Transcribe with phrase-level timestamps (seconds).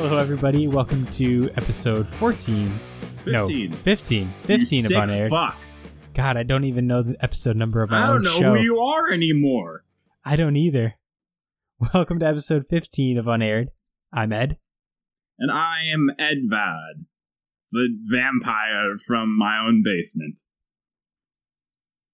[0.00, 0.68] Hello, everybody.
[0.68, 2.72] Welcome to episode 14.
[3.26, 3.72] No, 15.
[3.72, 4.32] 15.
[4.44, 5.30] 15 you of sick Unaired.
[5.30, 5.56] Fuck.
[6.14, 8.54] God, I don't even know the episode number of my I don't know show.
[8.54, 9.84] who you are anymore.
[10.24, 10.94] I don't either.
[11.92, 13.70] Welcome to episode 15 of Unaired.
[14.12, 14.58] I'm Ed.
[15.36, 17.06] And I am Edvad,
[17.72, 20.38] the vampire from my own basement.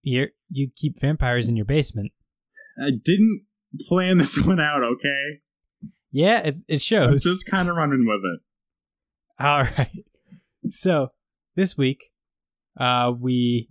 [0.02, 2.12] You're, you keep vampires in your basement.
[2.82, 3.42] I didn't
[3.86, 5.42] plan this one out, okay?
[6.14, 7.24] Yeah, it, it I'm shows.
[7.24, 8.40] just kind of running with it.
[9.44, 10.04] All right.
[10.70, 11.08] So
[11.56, 12.12] this week,
[12.78, 13.68] uh, we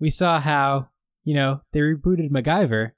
[0.00, 0.88] we saw how
[1.24, 2.92] you know they rebooted MacGyver,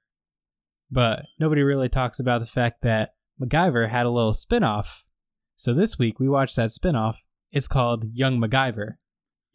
[0.88, 5.04] but nobody really talks about the fact that MacGyver had a little spin-off.
[5.56, 7.24] So this week we watched that spin-off.
[7.50, 8.98] It's called Young MacGyver.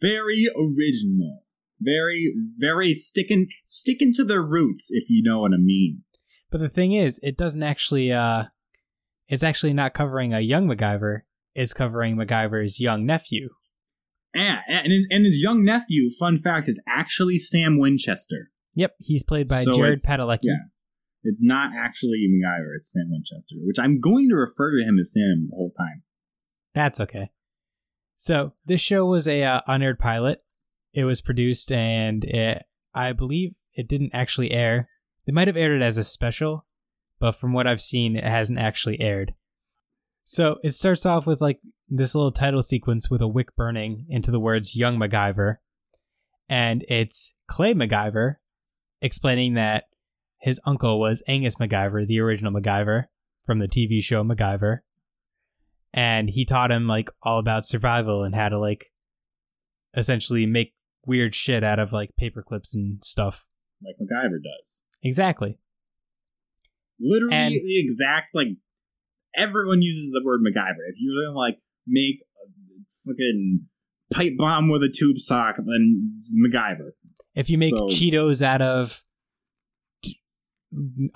[0.02, 1.44] Very original.
[1.80, 6.02] Very, very sticking, sticking to their roots, if you know what I mean.
[6.50, 8.12] But the thing is, it doesn't actually.
[8.12, 8.44] Uh,
[9.28, 11.22] it's actually not covering a young MacGyver.
[11.54, 13.48] It's covering MacGyver's young nephew.
[14.34, 18.50] And, and his and his young nephew, fun fact, is actually Sam Winchester.
[18.74, 20.40] Yep, he's played by So Jared Padalecki.
[20.42, 20.56] yeah.
[21.22, 25.12] It's not actually MacGyver, it's Sam Winchester, which I'm going to refer to him as
[25.12, 26.02] Sam the whole time.
[26.74, 27.30] That's okay.
[28.16, 30.44] So this show was a uh, unaired pilot.
[30.92, 32.62] It was produced, and it,
[32.94, 34.88] I believe it didn't actually air.
[35.26, 36.64] They might have aired it as a special,
[37.18, 39.34] but from what I've seen, it hasn't actually aired.
[40.24, 44.30] So it starts off with like this little title sequence with a wick burning into
[44.30, 45.56] the words "Young MacGyver,"
[46.48, 48.34] and it's Clay MacGyver
[49.00, 49.84] explaining that
[50.40, 53.04] his uncle was Angus MacGyver, the original MacGyver
[53.44, 54.80] from the TV show MacGyver
[55.96, 58.92] and he taught him like all about survival and how to like
[59.96, 60.74] essentially make
[61.06, 63.46] weird shit out of like paper clips and stuff.
[63.82, 64.84] Like MacGyver does.
[65.02, 65.58] Exactly.
[67.00, 68.48] Literally And- the exact like
[69.34, 70.88] everyone uses the word MacGyver.
[70.88, 72.50] If you're gonna like make a
[73.06, 73.66] fucking
[74.12, 76.90] pipe bomb with a tube sock, then MacGyver.
[77.34, 79.02] If you make So- Cheetos out of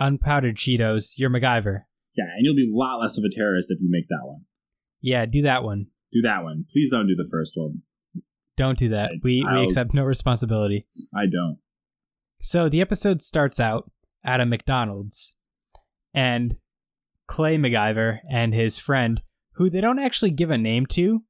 [0.01, 1.85] unpowdered Cheetos, you're MacGyver.
[2.17, 4.45] Yeah, and you'll be a lot less of a terrorist if you make that one.
[5.01, 5.87] Yeah, do that one.
[6.13, 6.65] Do that one.
[6.71, 7.83] Please don't do the first one.
[8.57, 9.13] Don't do that.
[9.13, 10.85] I- We we I'll- accept no responsibility.
[11.15, 11.59] I don't.
[12.43, 13.91] So the episode starts out
[14.25, 15.37] at a McDonald's,
[16.15, 16.57] and
[17.27, 19.23] Clay MacGyver and his friend,
[19.55, 21.23] who they don't actually give a name to.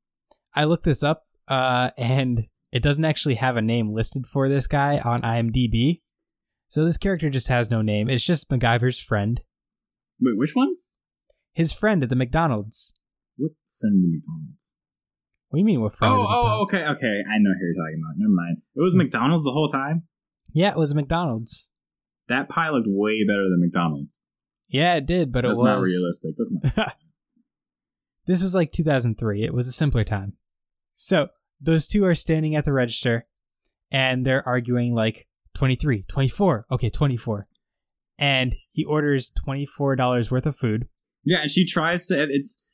[0.55, 4.67] I looked this up, uh, and it doesn't actually have a name listed for this
[4.67, 6.01] guy on IMDb.
[6.69, 8.09] So this character just has no name.
[8.09, 9.41] It's just MacGyver's friend.
[10.21, 10.77] Wait, which one?
[11.53, 12.95] His friend at the McDonald's.
[13.37, 14.75] What friend of the McDonald's?
[15.49, 16.15] What do you mean what friend?
[16.15, 17.25] Oh, oh, okay, okay.
[17.29, 18.15] I know who you're talking about.
[18.17, 18.59] Never mind.
[18.77, 20.05] It was McDonald's the whole time.
[20.53, 21.69] Yeah, it was McDonald's.
[22.29, 24.20] That pie looked way better than McDonald's.
[24.71, 26.35] Yeah, it did, but That's it was not realistic.
[26.39, 26.97] That's not.
[28.27, 29.43] this was like 2003.
[29.43, 30.35] It was a simpler time.
[30.95, 31.29] So
[31.61, 33.27] those two are standing at the register
[33.91, 36.67] and they're arguing like 23, 24.
[36.71, 37.49] Okay, 24.
[38.19, 40.89] And he orders $24 worth of food.
[41.25, 42.23] Yeah, and she tries to.
[42.23, 42.65] It's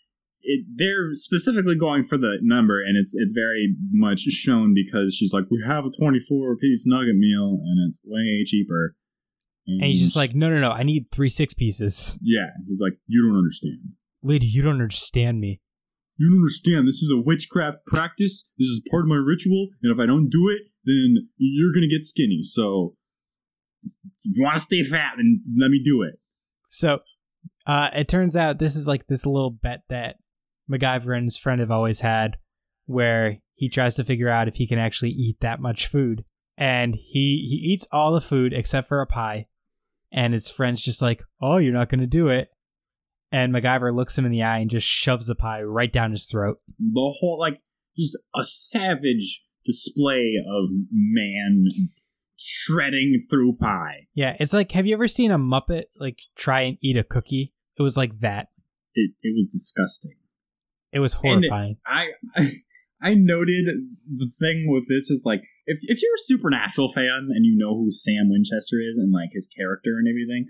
[0.42, 0.66] it.
[0.72, 5.46] They're specifically going for the number, and it's it's very much shown because she's like,
[5.50, 8.94] "We have a twenty-four piece nugget meal, and it's way cheaper."
[9.66, 12.18] And he's just like, no, no, no, I need three six pieces.
[12.22, 13.94] "Yeah." He's like, "You don't understand.
[14.22, 15.60] Lady, you don't understand me.
[16.16, 16.86] You don't understand.
[16.86, 18.54] This is a witchcraft practice.
[18.58, 21.88] This is part of my ritual, and if I don't do it, then you're gonna
[21.88, 22.42] get skinny.
[22.42, 22.96] So,
[23.82, 26.20] if you want to stay fat, then let me do it."
[26.68, 27.00] So
[27.66, 30.16] uh, it turns out this is like this little bet that
[30.70, 32.36] MacGyver and his friend have always had,
[32.86, 36.24] where he tries to figure out if he can actually eat that much food,
[36.56, 39.46] and he he eats all the food except for a pie,
[40.12, 42.48] and his friend's just like, "Oh, you're not gonna do it,"
[43.32, 46.26] and MacGyver looks him in the eye and just shoves the pie right down his
[46.26, 46.58] throat.
[46.78, 47.58] the whole like
[47.98, 51.62] just a savage display of man
[52.36, 54.06] shredding through pie.
[54.14, 57.52] Yeah, it's like, have you ever seen a Muppet like try and eat a cookie?
[57.78, 58.48] It was like that.
[58.94, 60.16] It it was disgusting.
[60.92, 61.76] It was And it- horrifying.
[61.86, 62.08] I
[63.02, 63.66] I noted
[64.08, 67.76] the thing with this is like if if you're a supernatural fan and you know
[67.76, 70.46] who Sam Winchester is and like his character and everything,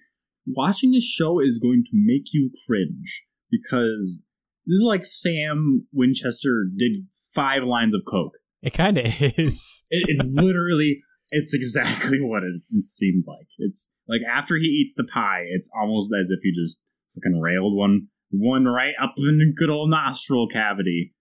[0.46, 4.24] watching this show is going to make you cringe because
[4.66, 6.96] this is like Sam Winchester did
[7.34, 8.34] five lines of coke.
[8.62, 9.84] it kind of is.
[9.90, 10.98] It, it's literally,
[11.30, 13.46] it's exactly what it, it seems like.
[13.58, 16.82] It's like after he eats the pie, it's almost as if he just
[17.14, 21.14] fucking railed one, one right up in the good old nostril cavity.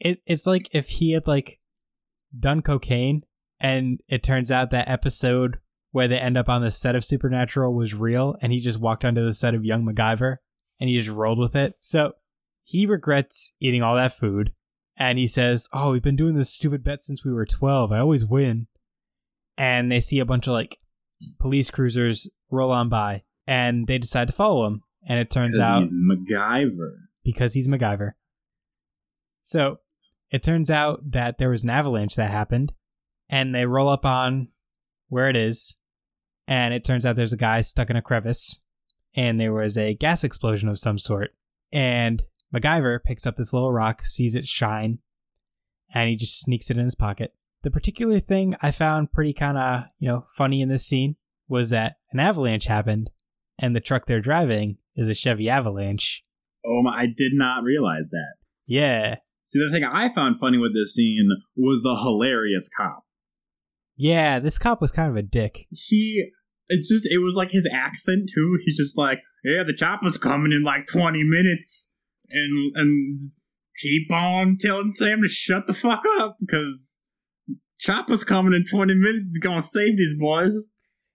[0.00, 1.58] It it's like if he had like
[2.38, 3.22] done cocaine
[3.60, 5.58] and it turns out that episode
[5.92, 9.04] where they end up on the set of Supernatural was real and he just walked
[9.04, 10.36] onto the set of Young MacGyver
[10.78, 11.74] and he just rolled with it.
[11.80, 12.12] So
[12.62, 14.52] he regrets eating all that food
[14.98, 17.92] and he says, Oh, we've been doing this stupid bet since we were 12.
[17.92, 18.66] I always win.
[19.56, 20.78] And they see a bunch of like
[21.38, 24.82] police cruisers roll on by and they decide to follow him.
[25.08, 26.92] And it turns out he's MacGyver.
[27.24, 28.12] because he's MacGyver.
[29.42, 29.78] So
[30.30, 32.72] it turns out that there was an avalanche that happened,
[33.28, 34.48] and they roll up on
[35.08, 35.76] where it is,
[36.48, 38.60] and it turns out there's a guy stuck in a crevice,
[39.14, 41.30] and there was a gas explosion of some sort.
[41.72, 42.24] And
[42.54, 44.98] MacGyver picks up this little rock, sees it shine,
[45.94, 47.32] and he just sneaks it in his pocket.
[47.62, 51.16] The particular thing I found pretty kind of, you know, funny in this scene
[51.48, 53.10] was that an avalanche happened,
[53.58, 56.24] and the truck they're driving is a Chevy Avalanche.
[56.64, 57.02] Oh my!
[57.02, 58.34] I did not realize that.
[58.66, 59.16] Yeah.
[59.46, 63.04] See, the thing I found funny with this scene was the hilarious cop.
[63.96, 65.66] Yeah, this cop was kind of a dick.
[65.70, 66.30] He,
[66.66, 68.58] it's just, it was like his accent too.
[68.64, 71.94] He's just like, yeah, the chopper's coming in like 20 minutes.
[72.28, 73.20] And, and
[73.80, 77.02] keep on telling Sam to shut the fuck up because
[77.78, 79.30] chopper's coming in 20 minutes.
[79.30, 80.68] He's gonna save these boys.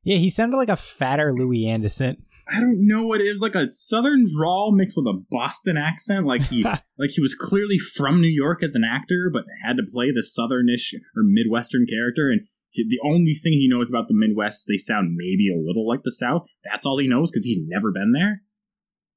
[0.03, 2.23] Yeah, he sounded like a fatter Louie Anderson.
[2.47, 6.25] I don't know what it was like a southern drawl mixed with a Boston accent.
[6.25, 6.63] Like he
[6.97, 10.21] like he was clearly from New York as an actor, but had to play the
[10.23, 12.29] southernish or midwestern character.
[12.29, 15.59] And he, the only thing he knows about the Midwest is they sound maybe a
[15.59, 16.47] little like the South.
[16.63, 18.41] That's all he knows because he's never been there.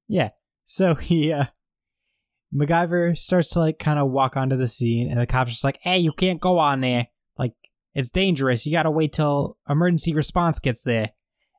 [0.09, 0.31] Yeah.
[0.65, 1.47] So he uh
[2.55, 5.79] MacGyver starts to like kind of walk onto the scene and the cop's just like,
[5.83, 7.09] Hey, you can't go on there.
[7.37, 7.55] Like,
[7.95, 8.67] it's dangerous.
[8.67, 11.11] You gotta wait till emergency response gets there.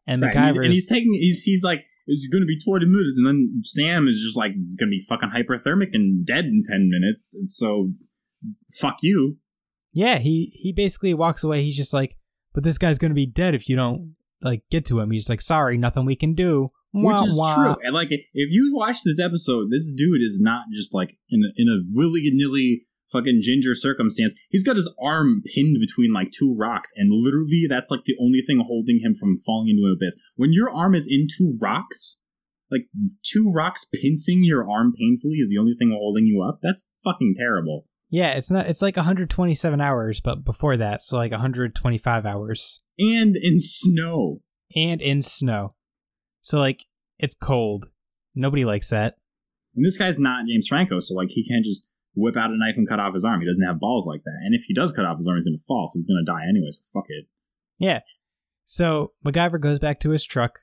[0.07, 3.17] And Right, MacGyver and he's taking he's he's like it's going to be 20 minutes
[3.17, 6.61] and then Sam is just like it's going to be fucking hyperthermic and dead in
[6.63, 7.35] 10 minutes.
[7.47, 7.91] So
[8.79, 9.37] fuck you.
[9.93, 11.63] Yeah, he he basically walks away.
[11.63, 12.17] He's just like,
[12.53, 15.09] But this guy's gonna be dead if you don't like get to him.
[15.09, 16.71] He's like, Sorry, nothing we can do.
[16.93, 17.55] Which Wah, is wah.
[17.55, 17.75] true.
[17.83, 21.49] And like, if you watch this episode, this dude is not just like in a,
[21.57, 24.33] in a willy nilly fucking ginger circumstance.
[24.49, 28.41] He's got his arm pinned between like two rocks, and literally that's like the only
[28.41, 30.19] thing holding him from falling into an abyss.
[30.35, 32.21] When your arm is in two rocks,
[32.71, 32.87] like
[33.23, 36.59] two rocks pincing your arm painfully is the only thing holding you up.
[36.61, 37.85] That's fucking terrible.
[38.09, 42.81] Yeah, it's not it's like 127 hours, but before that, so like 125 hours.
[42.97, 44.39] And in snow.
[44.75, 45.75] And in snow.
[46.41, 46.85] So like
[47.19, 47.89] it's cold.
[48.35, 49.15] Nobody likes that.
[49.75, 52.77] And this guy's not James Franco, so like he can't just whip out a knife
[52.77, 53.39] and cut off his arm.
[53.39, 54.39] He doesn't have balls like that.
[54.43, 56.47] And if he does cut off his arm, he's gonna fall, so he's gonna die
[56.47, 56.71] anyway.
[56.71, 57.25] So fuck it.
[57.77, 58.01] Yeah.
[58.65, 60.59] So MacGyver goes back to his truck.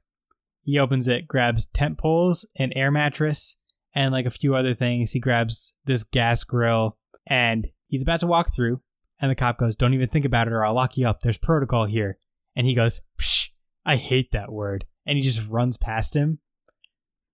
[0.62, 3.56] He opens it, grabs tent poles, an air mattress,
[3.94, 5.12] and like a few other things.
[5.12, 8.80] He grabs this gas grill and he's about to walk through.
[9.20, 11.20] And the cop goes, Don't even think about it or I'll lock you up.
[11.20, 12.18] There's protocol here.
[12.56, 13.48] And he goes, Psh,
[13.84, 14.84] I hate that word.
[15.06, 16.38] And he just runs past him.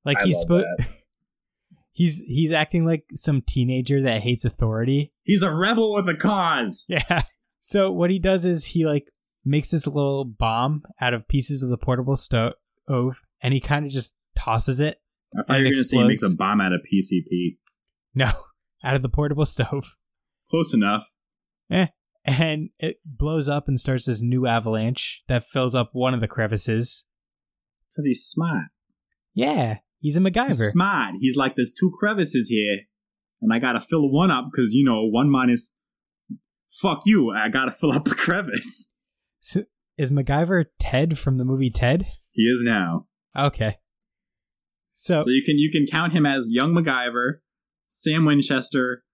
[0.05, 0.67] Like I he's supposed.
[1.99, 5.13] he's he's acting like some teenager that hates authority.
[5.25, 6.87] He's a rebel with a cause.
[7.11, 7.23] Yeah.
[7.61, 9.11] So what he does is he like
[9.45, 12.55] makes this little bomb out of pieces of the portable stove
[13.43, 15.01] and he kind of just tosses it.
[15.37, 17.59] I thought you were gonna say he makes a bomb out of PCP.
[18.15, 18.31] No,
[18.85, 19.97] out of the portable stove.
[20.49, 21.15] Close enough.
[21.71, 21.89] Eh.
[22.25, 26.29] And it blows up and starts this new avalanche that fills up one of the
[26.29, 27.05] crevices.
[27.91, 28.67] Because he's smart.
[29.35, 30.71] Yeah, he's a He's MacGyver.
[30.71, 31.15] smart.
[31.19, 32.81] He's like, there's two crevices here,
[33.41, 35.75] and I gotta fill one up because you know one minus.
[36.81, 37.31] Fuck you!
[37.31, 38.95] I gotta fill up a crevice.
[39.41, 39.65] So,
[39.97, 42.07] is MacGyver Ted from the movie Ted?
[42.33, 43.07] He is now.
[43.37, 43.77] Okay.
[44.93, 47.39] So, So you can you can count him as young MacGyver,
[47.87, 49.05] Sam Winchester,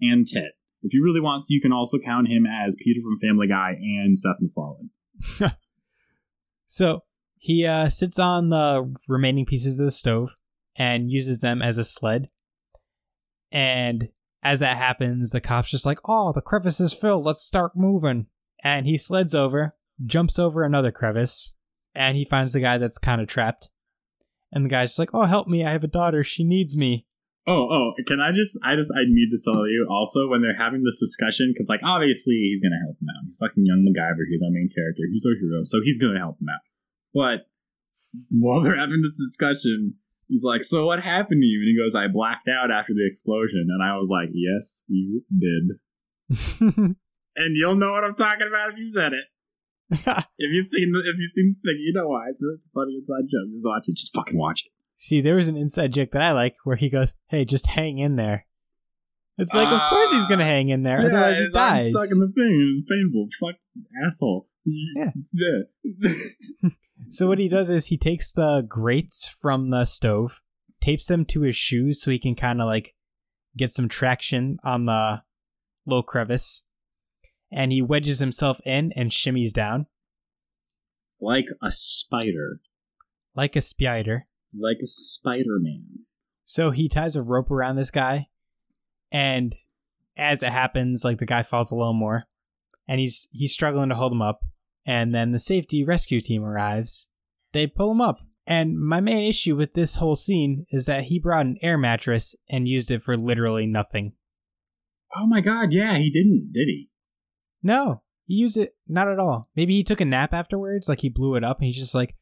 [0.00, 0.50] and Ted.
[0.82, 3.70] If you really want to, you can also count him as Peter from Family Guy
[3.80, 4.90] and Seth MacFarlane.
[6.70, 7.00] So
[7.38, 10.36] he uh, sits on the remaining pieces of the stove
[10.76, 12.28] and uses them as a sled.
[13.50, 14.08] And
[14.42, 17.24] as that happens, the cop's just like, "Oh, the crevice is filled.
[17.24, 18.26] Let's start moving."
[18.62, 21.52] And he sleds over, jumps over another crevice,
[21.94, 23.70] and he finds the guy that's kind of trapped.
[24.52, 25.64] And the guy's like, "Oh, help me!
[25.64, 26.22] I have a daughter.
[26.22, 27.06] She needs me."
[27.46, 30.52] Oh, oh, can I just, I just, I need to tell you also when they're
[30.52, 33.24] having this discussion, because, like, obviously he's going to help him out.
[33.24, 34.28] He's fucking young MacGyver.
[34.28, 35.04] He's our main character.
[35.10, 35.60] He's our hero.
[35.62, 36.60] So he's going to help him out.
[37.14, 37.46] But
[38.40, 39.94] while they're having this discussion,
[40.28, 41.60] he's like, So what happened to you?
[41.60, 43.68] And he goes, I blacked out after the explosion.
[43.70, 45.78] And I was like, Yes, you did.
[47.40, 49.24] And you'll know what I'm talking about if you said it.
[50.38, 52.26] If you've seen the, if you've seen the thing, you know why.
[52.30, 53.48] It's, it's a funny inside joke.
[53.52, 53.96] Just watch it.
[53.96, 54.72] Just fucking watch it.
[54.96, 57.98] See, there was an inside joke that I like where he goes, "Hey, just hang
[57.98, 58.46] in there."
[59.38, 60.46] It's like, of course he's gonna Ah.
[60.46, 61.82] hang in there, otherwise he dies.
[61.82, 62.76] stuck in the thing.
[62.76, 63.28] It's painful.
[63.40, 63.60] Fuck
[64.04, 64.48] asshole.
[64.94, 65.10] Yeah.
[65.32, 66.12] Yeah.
[67.10, 70.42] So what he does is he takes the grates from the stove,
[70.80, 72.94] tapes them to his shoes so he can kind of like
[73.56, 75.22] get some traction on the
[75.86, 76.64] little crevice,
[77.52, 79.86] and he wedges himself in and shimmies down
[81.20, 82.60] Like a spider.
[83.34, 84.26] like a spider.
[84.52, 85.84] Like a Spider Man.
[86.44, 88.26] So he ties a rope around this guy,
[89.12, 89.54] and
[90.16, 92.24] as it happens, like the guy falls a little more,
[92.88, 94.40] and he's he's struggling to hold him up.
[94.88, 97.08] And then the safety rescue team arrives.
[97.52, 98.20] They pull him up.
[98.46, 102.34] And my main issue with this whole scene is that he brought an air mattress
[102.48, 104.14] and used it for literally nothing.
[105.14, 106.88] Oh my god, yeah, he didn't, did he?
[107.62, 109.50] No, he used it not at all.
[109.54, 112.16] Maybe he took a nap afterwards, like he blew it up, and he's just like,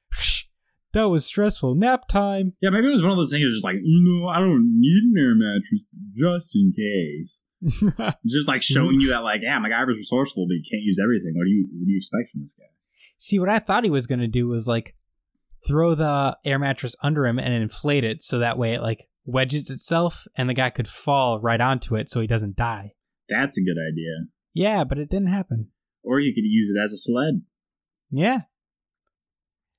[0.97, 1.75] "That was stressful.
[1.75, 4.41] Nap time." Yeah, maybe it was one of those things just like, you know, I
[4.41, 5.85] don't need an air mattress
[6.17, 7.45] just in case.
[8.27, 11.33] Just like showing you that like, yeah, MacGyver's resourceful, but you can't use everything.
[11.35, 12.67] What do you what do you expect from this guy?
[13.17, 14.95] See, what I thought he was gonna do was like
[15.67, 19.71] throw the air mattress under him and inflate it so that way it like wedges
[19.71, 22.93] itself and the guy could fall right onto it so he doesn't die.
[23.29, 24.27] That's a good idea.
[24.55, 25.69] Yeah, but it didn't happen.
[26.03, 27.43] Or you could use it as a sled.
[28.11, 28.43] Yeah.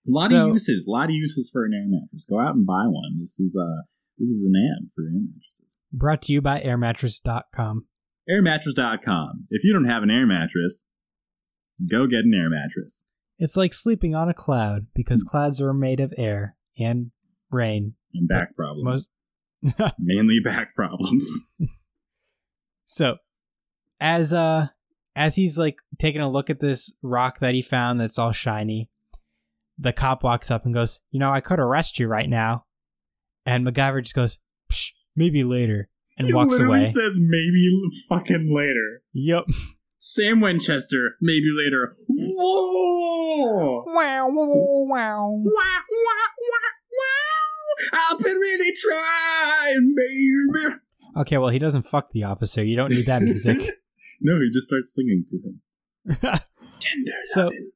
[0.08, 0.86] A lot So- of uses.
[0.88, 2.26] A lot of uses for an air mattress.
[2.26, 3.20] Go out and buy one.
[3.20, 3.84] This is uh
[4.18, 5.78] this is an ad for air mattresses.
[5.92, 7.86] Brought to you by airmattress.com.
[8.30, 9.48] Airmattress.com.
[9.50, 10.90] If you don't have an air mattress,
[11.90, 13.06] go get an air mattress.
[13.40, 17.12] It's like sleeping on a cloud because clouds are made of air and
[17.52, 17.94] rain.
[18.14, 19.10] And back problems.
[19.64, 21.52] Most Mainly back problems.
[22.90, 23.18] So,
[24.00, 24.68] as uh
[25.16, 28.90] as he's like taking a look at this rock that he found that's all shiny,
[29.78, 32.66] the cop walks up and goes, "You know, I could arrest you right now."
[33.46, 34.38] And MacGyver just goes,
[34.72, 36.90] Psh, "Maybe later," and He walks literally away.
[36.92, 37.72] says maybe
[38.10, 39.04] fucking later.
[39.14, 39.46] Yep.
[40.00, 41.92] Sam Winchester, maybe later.
[42.08, 43.84] Whoa!
[43.88, 44.28] Wow!
[44.30, 44.30] Wow!
[44.30, 45.32] Wow!
[45.32, 48.00] Wah, wah, wah, wah.
[48.12, 50.76] I've been really trying, baby.
[51.18, 52.64] Okay, well, he doesn't fuck the officer.
[52.64, 53.58] You don't need that music.
[54.22, 55.62] no, he just starts singing to him.
[56.80, 57.72] Tender So- loving.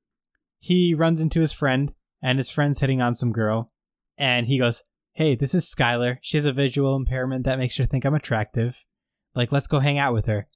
[0.61, 1.91] He runs into his friend,
[2.21, 3.73] and his friend's hitting on some girl,
[4.15, 6.19] and he goes, "Hey, this is Skylar.
[6.21, 8.85] She has a visual impairment that makes her think I'm attractive.
[9.33, 10.47] Like, let's go hang out with her."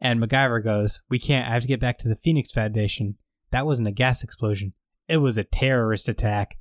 [0.00, 1.48] And MacGyver goes, "We can't.
[1.48, 3.16] I have to get back to the Phoenix Foundation.
[3.52, 4.72] That wasn't a gas explosion.
[5.06, 6.58] It was a terrorist attack."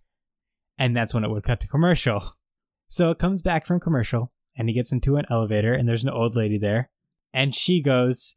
[0.78, 2.24] And that's when it would cut to commercial.
[2.90, 6.10] So it comes back from commercial, and he gets into an elevator, and there's an
[6.10, 6.90] old lady there,
[7.34, 8.34] and she goes,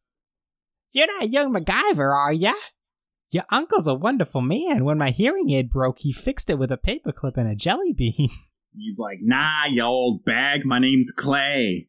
[0.91, 2.55] "You're not young MacGyver, are ya?"
[3.31, 4.85] Your uncle's a wonderful man.
[4.85, 8.29] When my hearing aid broke, he fixed it with a paperclip and a jelly bean.
[8.77, 10.65] He's like, nah, you old bag.
[10.65, 11.89] My name's Clay.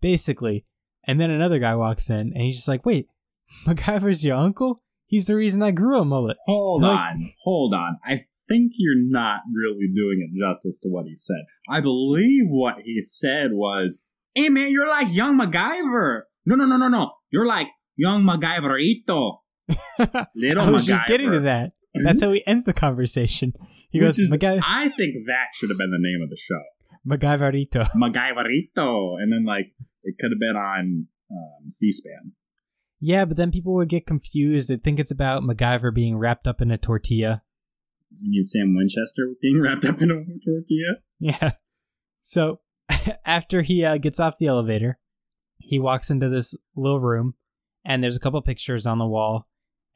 [0.00, 0.64] Basically.
[1.04, 3.08] And then another guy walks in and he's just like, wait,
[3.66, 4.82] MacGyver's your uncle?
[5.06, 6.36] He's the reason I grew a mullet.
[6.46, 7.96] Hold Like- on, hold on.
[8.04, 11.42] I think you're not really doing it justice to what he said.
[11.68, 16.76] I believe what he said was, "Hey man, you're like young MacGyver." No, no, no,
[16.76, 17.12] no, no.
[17.30, 19.38] You're like young MacGyverito.
[20.34, 20.86] Little I was MacGyver.
[20.86, 21.72] just getting to that.
[21.94, 23.52] That's how he ends the conversation.
[23.90, 26.36] He Which goes, is, MacGy- I think that should have been the name of the
[26.36, 26.62] show,
[27.06, 27.90] MacGyverito.
[27.96, 29.72] MacGyverito, and then like
[30.04, 32.32] it could have been on um, C-SPAN.
[33.00, 34.68] Yeah, but then people would get confused.
[34.68, 37.42] They'd think it's about MacGyver being wrapped up in a tortilla.
[38.22, 40.96] You mean Sam Winchester being wrapped up in a tortilla?
[41.20, 41.52] Yeah.
[42.20, 42.60] So
[43.24, 44.98] after he uh, gets off the elevator,
[45.58, 47.34] he walks into this little room,
[47.84, 49.47] and there's a couple pictures on the wall,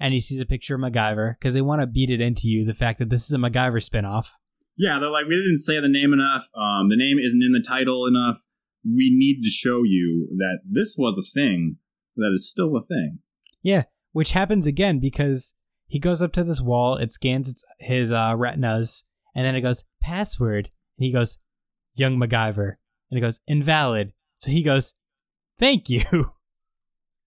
[0.02, 2.64] and he sees a picture of MacGyver because they want to beat it into you
[2.64, 4.30] the fact that this is a MacGyver spinoff.
[4.76, 6.49] Yeah, they're like, we didn't say the name enough.
[6.56, 8.38] Um, the name isn't in the title enough.
[8.85, 11.76] We need to show you that this was a thing
[12.16, 13.21] that is still a thing.
[13.62, 15.54] Yeah, which happens again because
[15.87, 19.04] he goes up to this wall, it scans its, his uh, retinas,
[19.37, 20.68] and then it goes password,
[20.99, 21.38] and he goes
[21.94, 22.73] young MacGyver,
[23.11, 24.14] and it goes invalid.
[24.40, 24.94] So he goes,
[25.61, 26.32] "Thank you."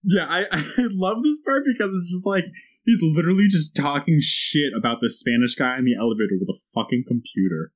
[0.06, 2.46] Yeah, I, I love this part because it's just like
[2.84, 7.04] he's literally just talking shit about the Spanish guy in the elevator with a fucking
[7.06, 7.72] computer.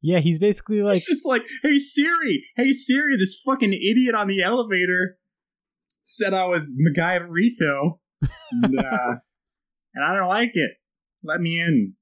[0.00, 4.28] yeah, he's basically like, it's just like, hey Siri, hey Siri, this fucking idiot on
[4.28, 5.18] the elevator
[6.02, 7.98] said I was MacGyverito.
[8.52, 9.16] and, uh,
[9.94, 10.72] and I don't like it.
[11.22, 11.94] Let me in.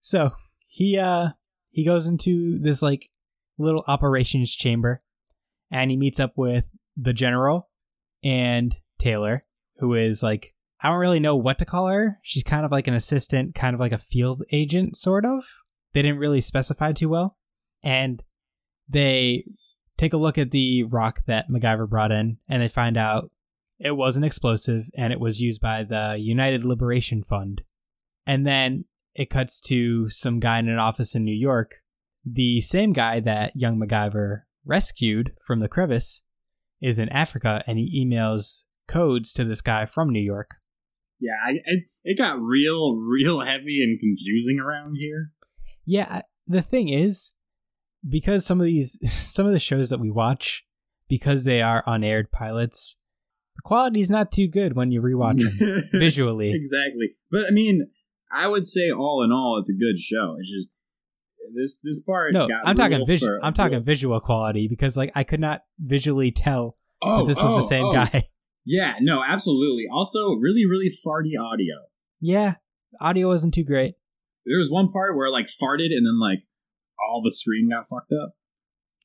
[0.00, 0.32] so
[0.66, 1.30] he uh
[1.70, 3.10] he goes into this like
[3.58, 5.02] little operations chamber,
[5.70, 7.67] and he meets up with the general
[8.22, 9.44] and Taylor,
[9.78, 12.18] who is like I don't really know what to call her.
[12.22, 15.44] She's kind of like an assistant, kind of like a field agent, sort of.
[15.92, 17.36] They didn't really specify too well.
[17.82, 18.22] And
[18.88, 19.44] they
[19.96, 23.30] take a look at the rock that MacGyver brought in, and they find out
[23.78, 27.62] it was an explosive and it was used by the United Liberation Fund.
[28.26, 28.84] And then
[29.14, 31.76] it cuts to some guy in an office in New York,
[32.24, 36.22] the same guy that young MacGyver rescued from the crevice,
[36.80, 40.52] is in Africa and he emails codes to this guy from New York.
[41.20, 45.32] Yeah, I, I, it got real, real heavy and confusing around here.
[45.84, 47.32] Yeah, the thing is,
[48.08, 50.64] because some of these, some of the shows that we watch,
[51.08, 52.96] because they are unaired pilots,
[53.56, 56.52] the quality is not too good when you rewatch them visually.
[56.52, 57.90] Exactly, but I mean,
[58.30, 60.36] I would say all in all, it's a good show.
[60.38, 60.70] It's just
[61.54, 62.32] this this part.
[62.32, 63.38] No, got I'm talking visual.
[63.42, 67.50] I'm talking visual quality because like I could not visually tell Oh, that this was
[67.50, 67.92] oh, the same oh.
[67.92, 68.28] guy.
[68.70, 69.84] Yeah, no, absolutely.
[69.90, 71.74] Also, really, really farty audio.
[72.20, 72.56] yeah,
[73.00, 73.94] audio wasn't too great.
[74.44, 76.40] There was one part where it, like farted and then like
[77.00, 78.34] all the screen got fucked up.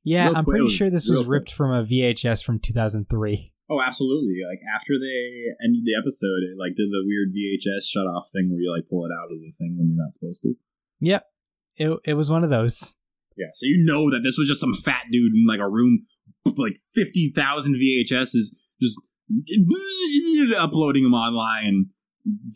[0.04, 3.54] Yeah, Real I'm quick- pretty was sure this was ripped from a VHS from 2003.
[3.70, 4.42] Oh, absolutely.
[4.46, 8.50] Like after they ended the episode, it like did the weird VHS shut off thing
[8.52, 10.56] where you like pull it out of the thing when you're not supposed to.
[11.00, 11.26] Yep,
[11.76, 12.96] it it was one of those.
[13.36, 16.06] Yeah, so you know that this was just some fat dude in like a room,
[16.56, 18.48] like fifty thousand VHSs,
[18.82, 19.02] just
[20.58, 21.88] uploading them online,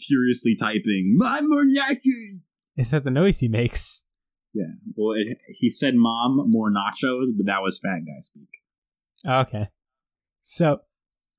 [0.07, 2.43] furiously typing "My Moriaki."
[2.75, 4.03] Is that the noise he makes?
[4.53, 8.49] Yeah, well, it, he said "Mom, more nachos," but that was fat guy speak.
[9.25, 9.69] Oh, okay.
[10.43, 10.81] So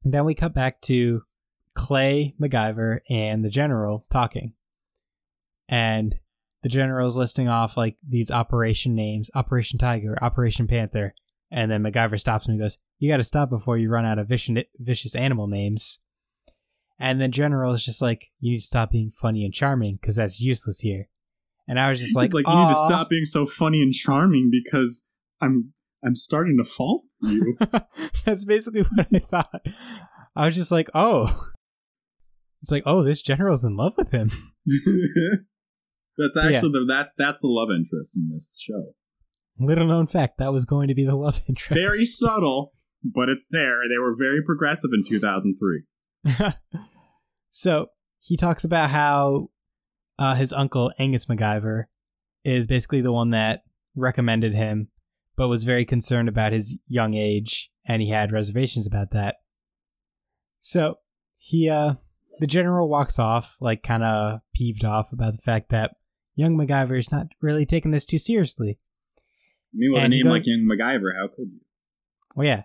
[0.02, 1.22] then we cut back to
[1.74, 4.54] Clay, MacGyver, and the general talking.
[5.68, 6.18] And
[6.68, 11.14] the general's listing off like these operation names Operation Tiger, Operation Panther.
[11.50, 14.18] And then MacGyver stops him and goes, You got to stop before you run out
[14.18, 16.00] of vicious, vicious animal names.
[17.00, 20.16] And then General is just like, You need to stop being funny and charming because
[20.16, 21.08] that's useless here.
[21.66, 24.50] And I was just like, like you need to stop being so funny and charming
[24.50, 25.08] because
[25.40, 25.72] I'm
[26.04, 27.54] I'm starting to fall for you.
[28.24, 29.60] That's basically what I thought.
[30.34, 31.50] I was just like, oh.
[32.62, 34.30] It's like, oh, this general's in love with him.
[36.18, 38.94] that's actually the that's that's the love interest in this show.
[39.60, 41.80] Little known fact, that was going to be the love interest.
[41.80, 43.80] Very subtle, but it's there.
[43.88, 45.84] They were very progressive in 2003.
[47.50, 47.86] so
[48.18, 49.48] he talks about how
[50.18, 51.84] uh, his uncle, Angus MacGyver,
[52.44, 53.62] is basically the one that
[53.94, 54.88] recommended him,
[55.36, 59.36] but was very concerned about his young age, and he had reservations about that.
[60.60, 60.98] So
[61.36, 61.94] he, uh,
[62.40, 65.92] the general walks off, like kind of peeved off about the fact that
[66.38, 68.78] young MacGyver is not really taking this too seriously.
[69.18, 71.60] I mean, with a And he name like Young MacGyver, how could you?
[72.36, 72.62] Well, yeah.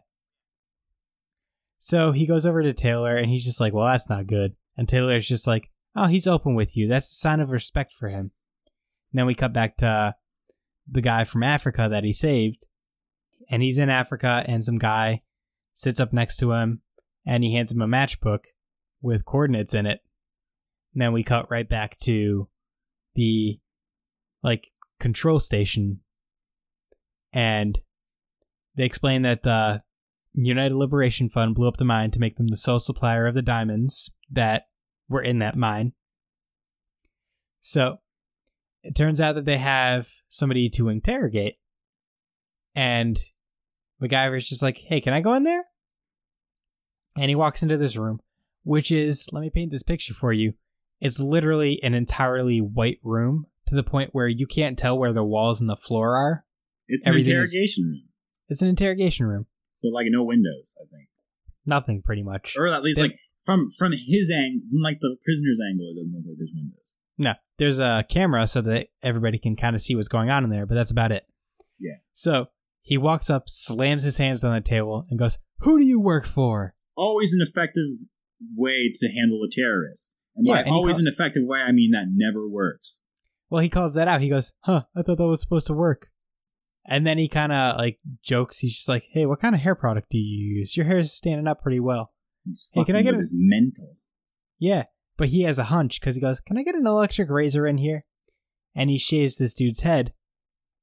[1.80, 4.56] So he goes over to Taylor and he's just like, well, that's not good.
[4.78, 6.88] And Taylor's just like, oh, he's open with you.
[6.88, 8.32] That's a sign of respect for him.
[9.12, 10.16] And then we cut back to
[10.88, 12.68] the guy from Africa that he saved.
[13.50, 15.24] And he's in Africa and some guy
[15.74, 16.82] sits up next to him
[17.26, 18.46] and he hands him a matchbook
[19.02, 20.02] with coordinates in it.
[20.94, 22.48] And then we cut right back to
[23.16, 23.60] the
[24.44, 26.02] like control station
[27.34, 27.80] and
[28.76, 29.84] they explain that the
[30.34, 33.42] United Liberation Fund blew up the mine to make them the sole supplier of the
[33.42, 34.64] diamonds that
[35.10, 35.94] were in that mine.
[37.62, 37.98] So
[38.84, 41.56] it turns out that they have somebody to interrogate,
[42.76, 43.20] and
[44.02, 45.66] MacGyver's just like, "Hey, can I go in there?"
[47.16, 48.20] And he walks into this room,
[48.64, 50.56] which is let me paint this picture for you.
[51.00, 55.24] It's literally an entirely white room to the point where you can't tell where the
[55.24, 56.46] walls and the floor are.
[56.88, 58.02] It's an Everything is- interrogation room,
[58.50, 59.48] It's an interrogation room.
[59.82, 61.10] but like no windows, I think,
[61.66, 62.56] Nothing, pretty much.
[62.58, 66.00] or at least They- like from from his angle, from like the prisoner's angle, it
[66.00, 66.96] doesn't look like there's windows.
[67.18, 70.50] No, there's a camera so that everybody can kind of see what's going on in
[70.50, 71.26] there, but that's about it.
[71.80, 71.98] Yeah.
[72.12, 72.48] So
[72.82, 76.26] he walks up, slams his hands on the table, and goes, "Who do you work
[76.26, 77.88] for?" Always an effective
[78.56, 81.72] way to handle a terrorist, and Yeah, by and always ca- an effective way, I
[81.72, 83.02] mean that never works.
[83.54, 84.22] Well, he calls that out.
[84.22, 84.86] He goes, "Huh?
[84.96, 86.08] I thought that was supposed to work."
[86.88, 88.58] And then he kind of like jokes.
[88.58, 90.76] He's just like, "Hey, what kind of hair product do you use?
[90.76, 92.14] Your hair is standing up pretty well."
[92.44, 93.98] He's Hey, can I get a- his mental.
[94.58, 94.86] Yeah,
[95.18, 97.78] but he has a hunch because he goes, Can I get an electric razor in
[97.78, 98.02] here?
[98.74, 100.14] And he shaves this dude's head,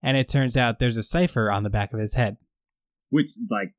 [0.01, 2.37] and it turns out there's a cipher on the back of his head.
[3.09, 3.75] Which is like,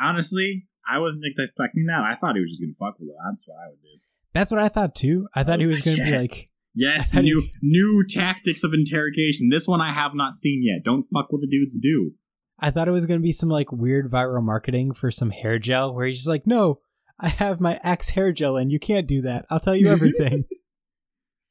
[0.00, 2.04] honestly, I wasn't expecting that.
[2.04, 3.16] I thought he was just gonna fuck with it.
[3.28, 3.88] That's what I would do.
[4.32, 5.26] That's what I thought too.
[5.34, 6.30] I thought he was going to be like,
[6.74, 9.48] yes, he- new new tactics of interrogation.
[9.50, 10.84] This one I have not seen yet.
[10.84, 12.12] Don't fuck with the dudes do.
[12.58, 15.58] I thought it was going to be some like weird viral marketing for some hair
[15.58, 16.80] gel where he's just like, No,
[17.18, 19.46] I have my Axe hair gel and you can't do that.
[19.50, 20.44] I'll tell you everything.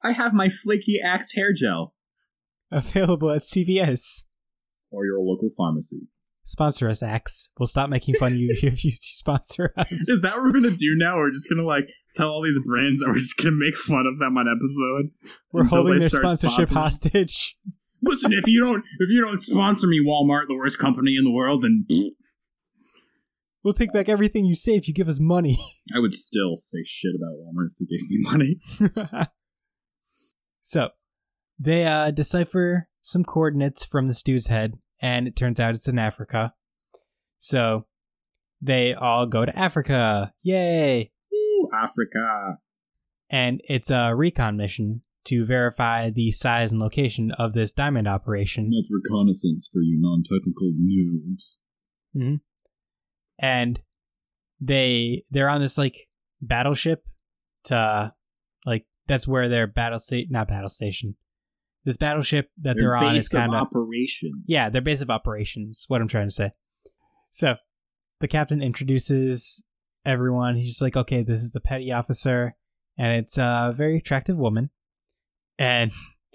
[0.03, 1.93] I have my flaky axe hair gel
[2.71, 4.25] Available at CVS.
[4.91, 6.07] or your local pharmacy.
[6.49, 7.51] Sponsor us, Axe.
[7.59, 9.91] We'll stop making fun of you if you sponsor us.
[9.91, 11.17] Is that what we're gonna do now?
[11.17, 14.17] We're just gonna like tell all these brands that we're just gonna make fun of
[14.17, 15.11] them on episode.
[15.51, 16.73] We're holding their sponsorship sponsoring.
[16.73, 17.55] hostage.
[18.01, 21.31] Listen, if you don't if you don't sponsor me, Walmart, the worst company in the
[21.31, 21.85] world, then
[23.63, 25.59] We'll take back everything you say if you give us money.
[25.95, 29.19] I would still say shit about Walmart if they gave me money.
[30.61, 30.89] so
[31.59, 35.99] they uh, decipher some coordinates from the stew's head, and it turns out it's in
[35.99, 36.53] Africa.
[37.37, 37.85] So
[38.61, 40.33] they all go to Africa.
[40.43, 41.11] Yay!
[41.31, 42.57] Woo, Africa.
[43.29, 48.71] And it's a recon mission to verify the size and location of this diamond operation.
[48.71, 51.57] That's reconnaissance for you non-technical noobs.
[52.15, 52.35] Mm-hmm.
[53.41, 53.81] And
[54.59, 56.09] they they're on this like
[56.41, 57.05] battleship
[57.65, 58.13] to
[58.65, 61.15] like that's where their battle state not battle station.
[61.85, 64.43] This battleship that Their they're on is kind of operations.
[64.47, 65.85] yeah, their base of operations.
[65.87, 66.51] What I'm trying to say.
[67.31, 67.55] So,
[68.19, 69.63] the captain introduces
[70.05, 70.55] everyone.
[70.55, 72.55] He's just like, okay, this is the petty officer,
[72.97, 74.71] and it's a very attractive woman.
[75.57, 75.91] And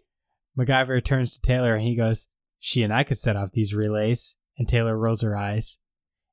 [0.59, 2.29] MacGyver turns to Taylor and he goes,
[2.59, 5.79] "She and I could set off these relays." And Taylor rolls her eyes,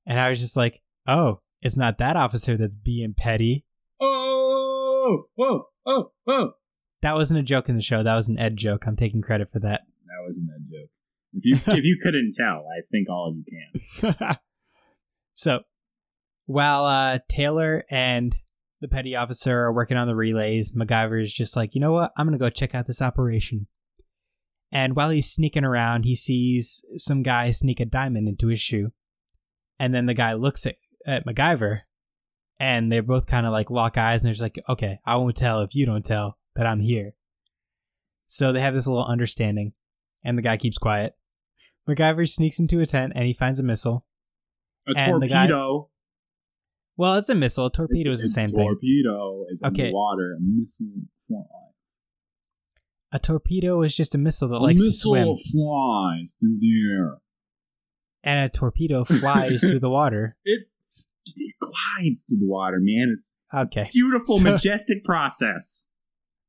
[0.06, 3.66] and I was just like, "Oh, it's not that officer that's being petty."
[4.00, 6.52] Oh, oh, oh, oh.
[7.02, 8.04] That wasn't a joke in the show.
[8.04, 8.86] That was an Ed joke.
[8.86, 9.82] I'm taking credit for that.
[10.06, 10.90] That wasn't Ed joke.
[11.34, 14.38] If you if you couldn't tell, I think all of you can.
[15.34, 15.62] so
[16.46, 18.36] while uh, Taylor and
[18.82, 22.12] the petty officer are working on the relays, MacGyver is just like, you know what?
[22.18, 23.68] I'm going to go check out this operation.
[24.72, 28.92] And while he's sneaking around, he sees some guy sneak a diamond into his shoe.
[29.80, 31.82] And then the guy looks at, at MacGyver
[32.60, 35.36] and they're both kind of like lock eyes and they're just like, okay, I won't
[35.36, 37.14] tell if you don't tell that I'm here.
[38.28, 39.74] So they have this little understanding
[40.24, 41.16] and the guy keeps quiet.
[41.90, 44.06] MacGyver sneaks into a tent and he finds a missile.
[44.88, 45.90] A the guy- torpedo.
[46.98, 47.68] Well, it's a missile.
[47.68, 48.60] A torpedo It's- is the same thing.
[48.60, 49.86] A torpedo is Okay.
[49.88, 50.34] underwater.
[50.36, 50.88] A missile
[51.28, 52.02] flies.
[53.12, 56.92] A torpedo is just a missile that a likes to missile swim, flies through the
[56.92, 57.18] air.
[58.24, 60.38] and a torpedo flies through the water.
[60.46, 60.68] It
[61.38, 63.10] it glides through the water, man.
[63.12, 63.90] It's Okay.
[63.92, 65.91] beautiful, So- majestic process.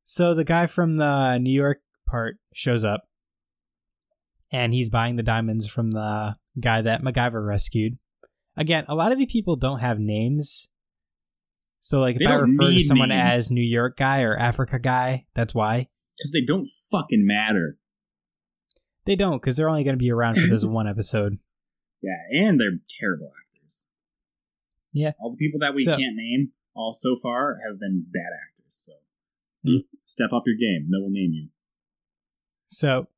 [0.04, 3.02] So the guy from the New York part shows up,
[4.50, 7.98] and he's buying the diamonds from the guy that MacGyver rescued.
[8.56, 10.68] Again, a lot of the people don't have names.
[11.80, 13.34] So, like, if I refer to someone names.
[13.34, 17.78] as New York guy or Africa guy, that's why Because they don't fucking matter.
[19.04, 21.38] they don't, because they're only going to be around for this one episode.
[22.02, 23.86] Yeah, and they're terrible actors.
[24.92, 25.12] Yeah.
[25.18, 28.51] All the people that we So- can't name, all so far, have been bad actors.
[30.04, 30.86] Step up your game.
[30.88, 31.48] No one will name you.
[32.68, 33.08] So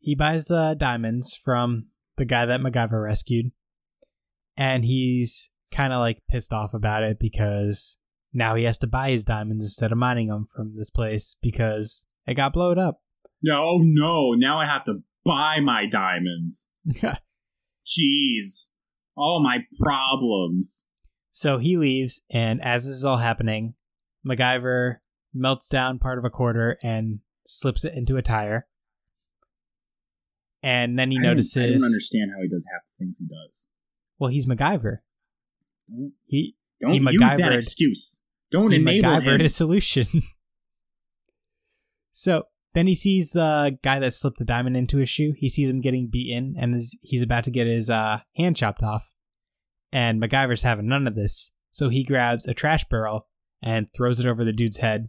[0.00, 3.52] he buys the diamonds from the guy that MacGyver rescued,
[4.56, 7.98] and he's kind of like pissed off about it because
[8.32, 12.06] now he has to buy his diamonds instead of mining them from this place because
[12.26, 13.00] it got blown up.
[13.42, 14.32] No, oh, no.
[14.32, 16.70] Now I have to buy my diamonds.
[17.86, 18.72] Jeez.
[19.16, 20.86] All my problems.
[21.30, 23.74] so he leaves, and as this is all happening,
[24.26, 24.96] MacGyver
[25.34, 28.66] melts down part of a quarter and slips it into a tire.
[30.62, 31.56] And then he I don't- notices.
[31.56, 33.68] I don't understand how he does half the things he does.
[34.18, 34.98] Well, he's MacGyver.
[35.88, 38.24] Don't, He don't He use that excuse.
[38.50, 39.46] Don't he enable MacGyvered him.
[39.46, 40.06] a solution.
[42.12, 45.32] so then he sees the guy that slipped the diamond into his shoe.
[45.36, 48.82] He sees him getting beaten, and is- he's about to get his uh, hand chopped
[48.82, 49.12] off.
[49.92, 53.26] And MacGyver's having none of this, so he grabs a trash barrel
[53.62, 55.08] and throws it over the dude's head.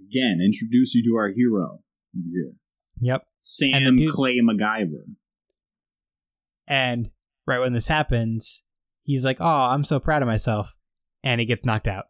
[0.00, 1.80] Again, introduce you to our hero
[2.14, 2.52] over here.
[3.00, 3.26] Yep.
[3.38, 5.04] Sam dude- Clay MacGyver.
[6.68, 7.10] And
[7.46, 8.62] right when this happens,
[9.04, 10.76] he's like, "Oh, I'm so proud of myself,"
[11.22, 12.06] and he gets knocked out.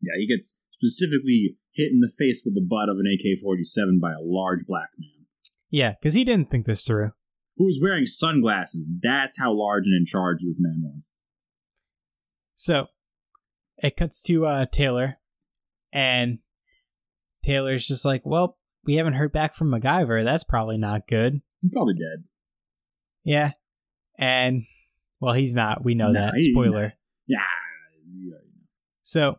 [0.00, 3.98] Yeah, he gets specifically hit in the face with the butt of an AK 47
[4.00, 5.26] by a large black man
[5.70, 7.12] Yeah, because he didn't think this through.
[7.56, 8.90] who was wearing sunglasses.
[9.02, 11.12] That's how large and in charge this man was.
[12.54, 12.88] So
[13.82, 15.18] it cuts to uh, Taylor,
[15.92, 16.38] and
[17.44, 20.24] Taylor's just like, "Well, we haven't heard back from MacGyver.
[20.24, 22.24] That's probably not good." He's probably dead.
[23.24, 23.52] Yeah,
[24.18, 24.64] and
[25.20, 25.84] well, he's not.
[25.84, 26.34] We know No, that.
[26.40, 26.94] Spoiler.
[27.26, 27.38] Yeah.
[28.18, 28.34] yeah.
[29.02, 29.38] So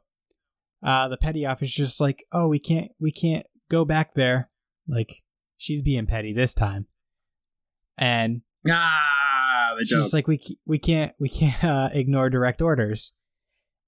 [0.81, 4.49] uh, the petty officer's just like, "Oh, we can't, we can't go back there."
[4.87, 5.23] Like
[5.57, 6.87] she's being petty this time,
[7.97, 10.13] and Ah, the she's jokes.
[10.13, 13.13] like, "We we can't, we can't uh, ignore direct orders."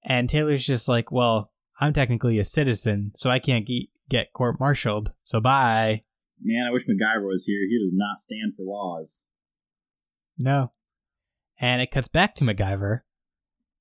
[0.04, 1.50] And Taylor's just like, "Well,
[1.80, 5.12] I'm technically a citizen, so I can't ge- get court-martialed.
[5.22, 6.04] So bye."
[6.40, 7.60] Man, I wish MacGyver was here.
[7.68, 9.28] He does not stand for laws.
[10.36, 10.72] No.
[11.58, 13.00] And it cuts back to MacGyver,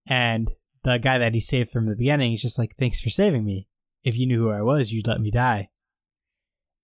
[0.08, 0.52] and
[0.84, 3.68] the guy that he saved from the beginning is just like, "Thanks for saving me.
[4.04, 5.70] If you knew who I was, you'd let me die."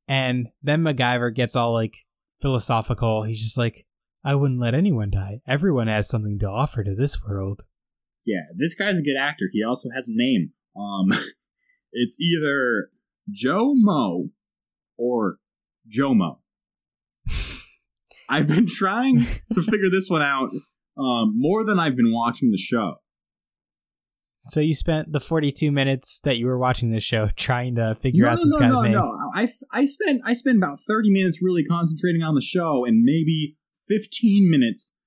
[0.08, 2.06] And then MacGyver gets all like
[2.42, 3.24] philosophical.
[3.24, 3.88] He's just like,
[4.24, 5.42] "I wouldn't let anyone die.
[5.48, 7.66] Everyone has something to offer to this world."
[8.26, 9.46] Yeah, this guy's a good actor.
[9.52, 10.52] He also has a name.
[10.76, 11.14] Um,
[11.92, 12.90] it's either
[13.32, 14.30] Joe Mo
[14.98, 15.38] or
[15.90, 16.40] Jomo.
[18.30, 20.50] I've been trying to figure this one out
[20.98, 22.96] um, more than I've been watching the show.
[24.48, 28.24] So you spent the 42 minutes that you were watching this show trying to figure
[28.24, 28.92] no, out no, this no, guy's no, name.
[28.94, 29.18] no.
[29.36, 33.58] I, I spent I spent about thirty minutes really concentrating on the show, and maybe
[33.88, 34.98] fifteen minutes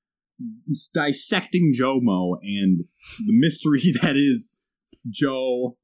[0.95, 2.85] dissecting Jomo and
[3.19, 4.57] the mystery that is
[5.09, 5.79] Joe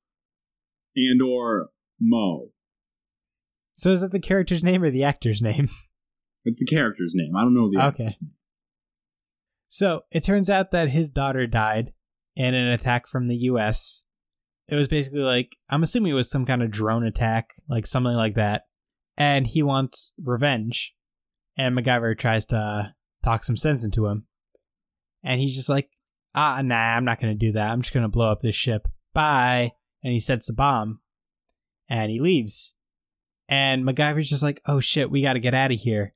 [0.95, 1.71] and or
[2.01, 2.49] Mo.
[3.75, 5.69] So is that the character's name or the actor's name?
[6.43, 7.37] It's the character's name.
[7.37, 8.05] I don't know the Okay.
[8.07, 8.31] actor's name.
[9.69, 11.93] So it turns out that his daughter died
[12.35, 14.05] in an attack from the US.
[14.67, 18.15] It was basically like, I'm assuming it was some kind of drone attack, like something
[18.15, 18.63] like that.
[19.19, 20.95] And he wants revenge.
[21.59, 24.25] And MacGyver tries to talk some sense into him.
[25.23, 25.91] And he's just like,
[26.35, 27.71] ah, nah, I'm not going to do that.
[27.71, 28.89] I'm just going to blow up this ship.
[29.13, 29.73] Bye.
[30.03, 31.01] And he sets the bomb.
[31.91, 32.75] And he leaves.
[33.49, 36.15] And MacGyver's just like, oh shit, we got to get out of here.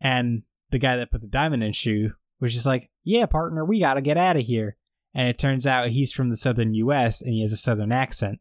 [0.00, 3.78] And the guy that put the diamond in shoe was just like, yeah, partner, we
[3.78, 4.76] got to get out of here.
[5.14, 8.40] And it turns out he's from the southern US and he has a southern accent.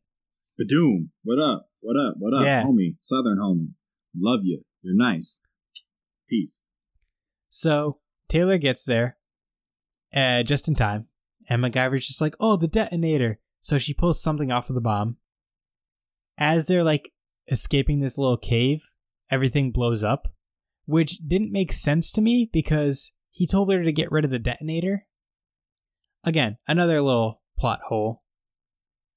[0.59, 1.09] Badoom.
[1.23, 1.69] What up?
[1.81, 2.15] What up?
[2.17, 2.63] What up, Yeah.
[2.63, 2.95] homie?
[3.01, 3.73] Southern homie.
[4.17, 4.63] Love you.
[4.81, 5.41] You're nice.
[6.27, 6.63] Peace.
[7.49, 9.17] So Taylor gets there
[10.15, 11.07] uh, just in time.
[11.49, 13.39] And MacGyver's just like, oh, the detonator.
[13.61, 15.17] So she pulls something off of the bomb.
[16.37, 17.11] As they're like
[17.47, 18.91] escaping this little cave,
[19.29, 20.27] everything blows up,
[20.85, 24.39] which didn't make sense to me because he told her to get rid of the
[24.39, 25.05] detonator.
[26.23, 28.21] Again, another little plot hole.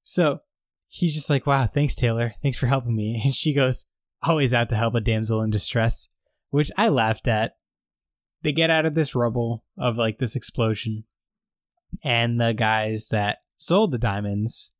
[0.03, 0.41] So
[0.89, 2.35] he's just like, wow, thanks, Taylor.
[2.43, 3.21] Thanks for helping me.
[3.25, 3.87] And she goes,
[4.23, 6.09] always out to help a damsel in distress,
[6.51, 7.53] which I laughed at.
[8.43, 11.05] They get out of this rubble of like this explosion,
[12.05, 14.73] and the guys that sold the diamonds,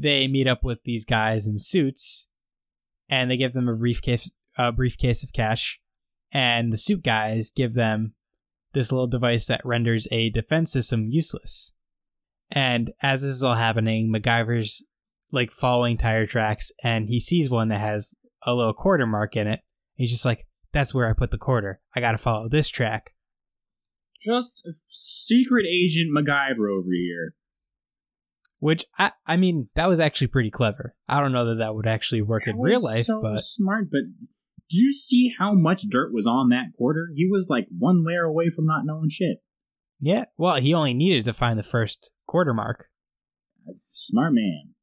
[0.00, 2.28] they meet up with these guys in suits,
[3.08, 5.80] and they give them a briefcase, a briefcase of cash,
[6.32, 8.14] and the suit guys give them
[8.72, 11.72] this little device that renders a defense system useless.
[12.50, 14.84] And as this is all happening, MacGyver's
[15.32, 19.46] like following tire tracks, and he sees one that has a little quarter mark in
[19.46, 19.60] it.
[19.94, 21.80] He's just like, "That's where I put the quarter.
[21.94, 23.14] I got to follow this track."
[24.20, 27.34] Just secret agent MacGyver over here.
[28.60, 30.94] Which I, I mean, that was actually pretty clever.
[31.08, 33.90] I don't know that that would actually work That in real life, so but smart.
[33.90, 34.02] But
[34.68, 37.08] do you see how much dirt was on that quarter?
[37.14, 39.38] He was like one layer away from not knowing shit.
[39.98, 40.26] yeah.
[40.36, 42.86] Well, he only needed to find the first quarter mark.
[43.72, 44.74] Smart man.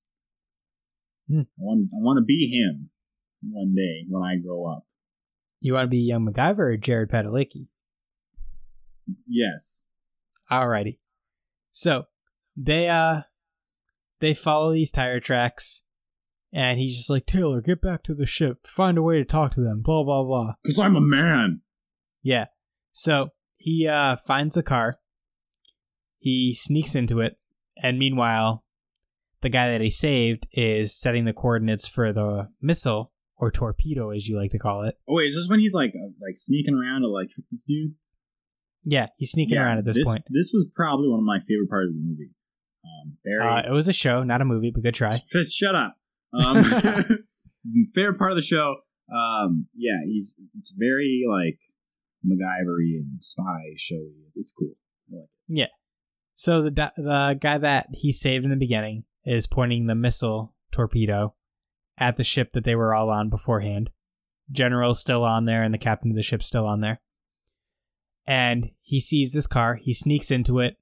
[1.29, 1.39] Hmm.
[1.41, 1.91] I want.
[1.93, 2.89] I want to be him
[3.43, 4.85] one day when I grow up.
[5.59, 7.67] You want to be young MacGyver or Jared Padalecki?
[9.27, 9.85] Yes.
[10.51, 10.97] Alrighty.
[11.71, 12.05] So
[12.55, 13.21] they uh
[14.19, 15.83] they follow these tire tracks
[16.53, 18.65] and he's just like, Taylor, get back to the ship.
[18.65, 19.81] Find a way to talk to them.
[19.81, 20.53] Blah blah blah.
[20.65, 21.61] Cause I'm a man.
[22.21, 22.45] Yeah.
[22.91, 23.27] So
[23.57, 24.99] he uh finds the car.
[26.19, 27.37] He sneaks into it,
[27.81, 28.63] and meanwhile,
[29.41, 34.27] the guy that he saved is setting the coordinates for the missile or torpedo, as
[34.27, 34.95] you like to call it.
[35.07, 37.63] Oh wait, is this when he's like uh, like sneaking around to like trick this
[37.63, 37.93] dude?
[38.83, 40.23] Yeah, he's sneaking around at this, point.
[40.29, 42.31] This was probably one of my favorite parts of the movie.
[42.87, 43.45] Um, very.
[43.45, 45.21] Uh, it was a show, not a movie, but good try.
[45.49, 45.95] Shut up.
[46.33, 46.63] Um,
[47.93, 48.77] favorite part of the show.
[49.11, 51.59] Um, yeah, he's it's very like
[52.25, 54.31] MacGyver-y and spy showy.
[54.35, 54.73] It's cool.
[55.11, 55.29] I like it.
[55.47, 55.67] Yeah.
[56.33, 61.35] So the the guy that he saved in the beginning is pointing the missile torpedo
[61.97, 63.89] at the ship that they were all on beforehand.
[64.51, 67.01] General's still on there, and the captain of the ship's still on there.
[68.25, 69.75] And he sees this car.
[69.75, 70.77] He sneaks into it,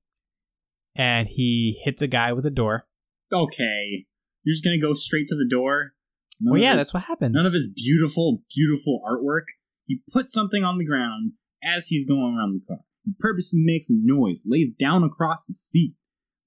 [0.96, 2.88] and he hits a guy with a door.
[3.34, 4.06] Okay,
[4.44, 5.94] you're just gonna go straight to the door.
[6.40, 7.34] None well, yeah, his- that's what happens.
[7.36, 9.46] None of his beautiful, beautiful artwork.
[9.86, 12.80] He puts something on the ground as he's going around the car.
[13.04, 15.96] He purposely makes a noise, lays down across the seat.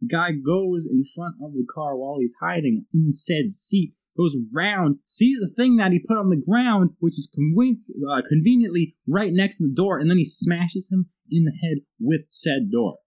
[0.00, 4.36] The guy goes in front of the car while he's hiding in said seat, goes
[4.54, 7.76] round, sees the thing that he put on the ground, which is conven-
[8.10, 11.78] uh, conveniently right next to the door, and then he smashes him in the head
[12.00, 12.98] with said door.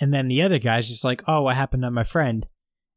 [0.00, 2.46] And then the other guy's just like, "Oh, what happened to my friend?"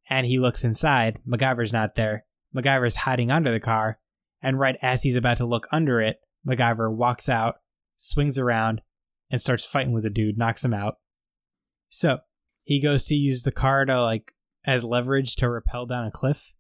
[0.10, 1.20] And he looks inside.
[1.28, 2.26] MacGyver's not there.
[2.56, 4.00] MacGyver's hiding under the car,
[4.42, 7.56] and right as he's about to look under it, MacGyver walks out,
[7.96, 8.82] swings around,
[9.30, 10.96] and starts fighting with the dude, knocks him out.
[11.90, 12.20] So
[12.64, 14.34] he goes to use the car to like
[14.66, 16.54] as leverage to rappel down a cliff,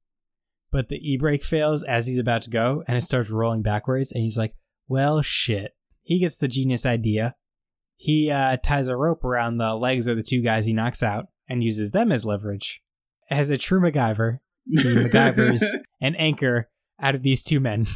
[0.71, 4.11] but the e brake fails as he's about to go, and it starts rolling backwards.
[4.11, 4.55] And he's like,
[4.87, 7.35] "Well, shit." He gets the genius idea
[8.01, 11.27] he uh, ties a rope around the legs of the two guys he knocks out,
[11.47, 12.81] and uses them as leverage.
[13.29, 15.61] As a true MacGyver, he MacGyvers
[16.01, 16.67] an anchor
[16.99, 17.85] out of these two men.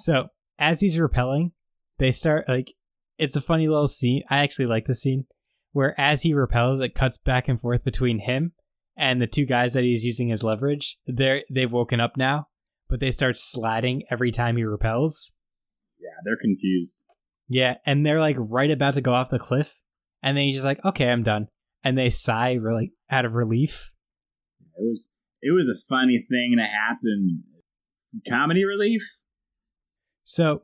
[0.00, 0.28] So
[0.60, 1.50] as he's repelling,
[1.98, 2.72] they start like
[3.18, 4.22] it's a funny little scene.
[4.30, 5.24] I actually like the scene
[5.72, 8.52] where as he repels, it cuts back and forth between him
[8.96, 10.98] and the two guys that he's using as leverage.
[11.04, 12.46] They're they've woken up now,
[12.88, 15.32] but they start sliding every time he repels.
[15.98, 17.04] Yeah, they're confused.
[17.48, 19.80] Yeah, and they're like right about to go off the cliff,
[20.22, 21.48] and then he's just like, "Okay, I'm done,"
[21.82, 23.92] and they sigh really out of relief.
[24.60, 27.44] It was it was a funny thing to happen.
[28.28, 29.02] Comedy relief.
[30.24, 30.62] So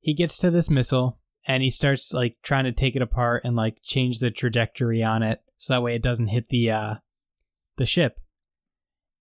[0.00, 3.56] he gets to this missile and he starts like trying to take it apart and
[3.56, 6.94] like change the trajectory on it so that way it doesn't hit the uh
[7.76, 8.20] the ship.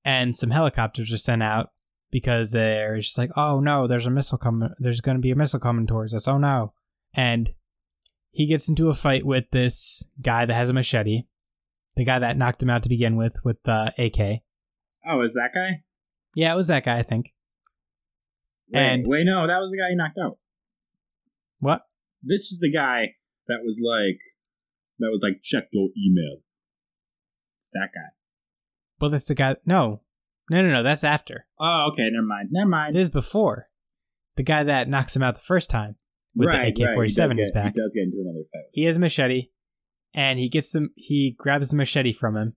[0.03, 1.71] And some helicopters are sent out
[2.09, 4.69] because they're just like, "Oh no, there's a missile coming.
[4.79, 6.27] There's going to be a missile coming towards us.
[6.27, 6.73] Oh no."
[7.13, 7.53] And
[8.31, 11.23] he gets into a fight with this guy that has a machete.
[11.95, 14.41] The guy that knocked him out to begin with with the AK.
[15.05, 15.83] Oh, is that guy?
[16.35, 17.33] Yeah, it was that guy, I think.
[18.71, 20.37] Wait, And- wait, no, that was the guy he knocked out.
[21.59, 21.85] What?
[22.23, 23.15] This is the guy
[23.47, 24.19] that was like,
[24.99, 26.37] that was like, check your email.
[27.59, 28.11] It's that guy.
[28.99, 29.57] Well, that's the guy.
[29.65, 30.01] No,
[30.49, 30.83] no, no, no.
[30.83, 31.47] That's after.
[31.59, 32.95] Oh, okay, never mind, never mind.
[32.95, 33.67] This is before.
[34.37, 35.97] The guy that knocks him out the first time
[36.35, 37.73] with right, the AK forty seven He does get- back.
[37.75, 38.69] He does get into another fight.
[38.73, 39.49] He has a machete,
[40.13, 40.91] and he gets them.
[40.95, 42.55] He grabs the machete from him,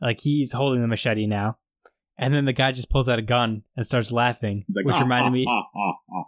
[0.00, 1.58] like he's holding the machete now.
[2.16, 4.94] And then the guy just pulls out a gun and starts laughing, He's like, which
[4.94, 5.46] ah, reminded ah, me.
[5.48, 6.24] ah, ah, ah.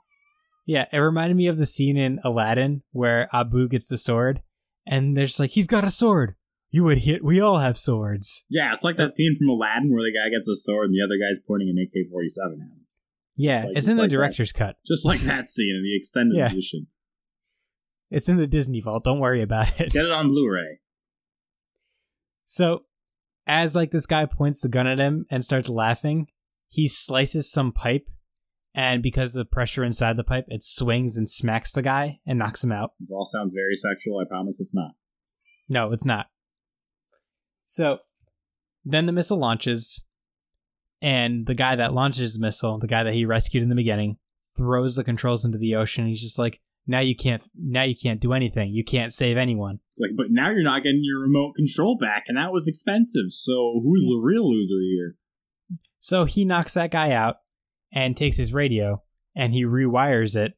[0.67, 4.43] Yeah, it reminded me of the scene in Aladdin where Abu gets the sword,
[4.85, 6.35] and there's like, he's got a sword.
[6.71, 7.25] You would hit.
[7.25, 8.45] We all have swords.
[8.51, 11.03] Yeah, it's like that scene from Aladdin where the guy gets a sword and the
[11.05, 12.86] other guy's pointing an AK forty seven at him.
[13.37, 14.16] Yeah, It's like- it's in the like that.
[14.16, 14.77] director's cut.
[14.87, 16.51] Just like that scene in the extended Yeah.
[16.51, 16.87] edition.
[18.11, 19.05] It's in the Disney vault.
[19.05, 19.92] Don't worry about it.
[19.92, 20.81] Get it on Blu-ray.
[22.44, 22.85] So,
[23.46, 26.29] as like this guy points the gun at him and starts laughing,
[26.68, 28.09] he slices some pipe,
[28.75, 32.38] and because of the pressure inside the pipe, it swings and smacks the guy and
[32.38, 32.92] knocks him out.
[33.01, 34.18] This all sounds very sexual.
[34.18, 34.92] I promise it's not.
[35.68, 36.29] No, it's not.
[37.64, 37.99] So,
[38.85, 40.05] then the missile launches,
[41.03, 44.17] and the guy that launches the missile, the guy that he rescued in the beginning,
[44.57, 46.07] throws the controls into the ocean.
[46.07, 47.47] He's just like, "Now you can't.
[47.55, 48.73] Now you can't do anything.
[48.73, 52.25] You can't save anyone." It's like, but now you're not getting your remote control back,
[52.29, 53.31] and that was expensive.
[53.31, 55.17] So who's the real loser here?
[55.99, 57.37] So he knocks that guy out
[57.93, 59.03] and takes his radio
[59.35, 60.55] and he rewires it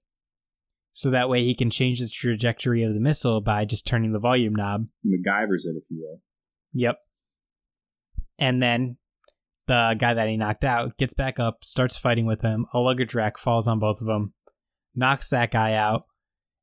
[0.92, 4.18] so that way he can change the trajectory of the missile by just turning the
[4.18, 4.88] volume knob.
[5.06, 6.20] MacGyver's it, if you will.
[6.72, 6.98] Yep.
[8.38, 8.96] And then
[9.68, 12.66] the guy that he knocked out gets back up, starts fighting with him.
[12.74, 14.34] A luggage rack falls on both of them,
[14.94, 16.04] knocks that guy out,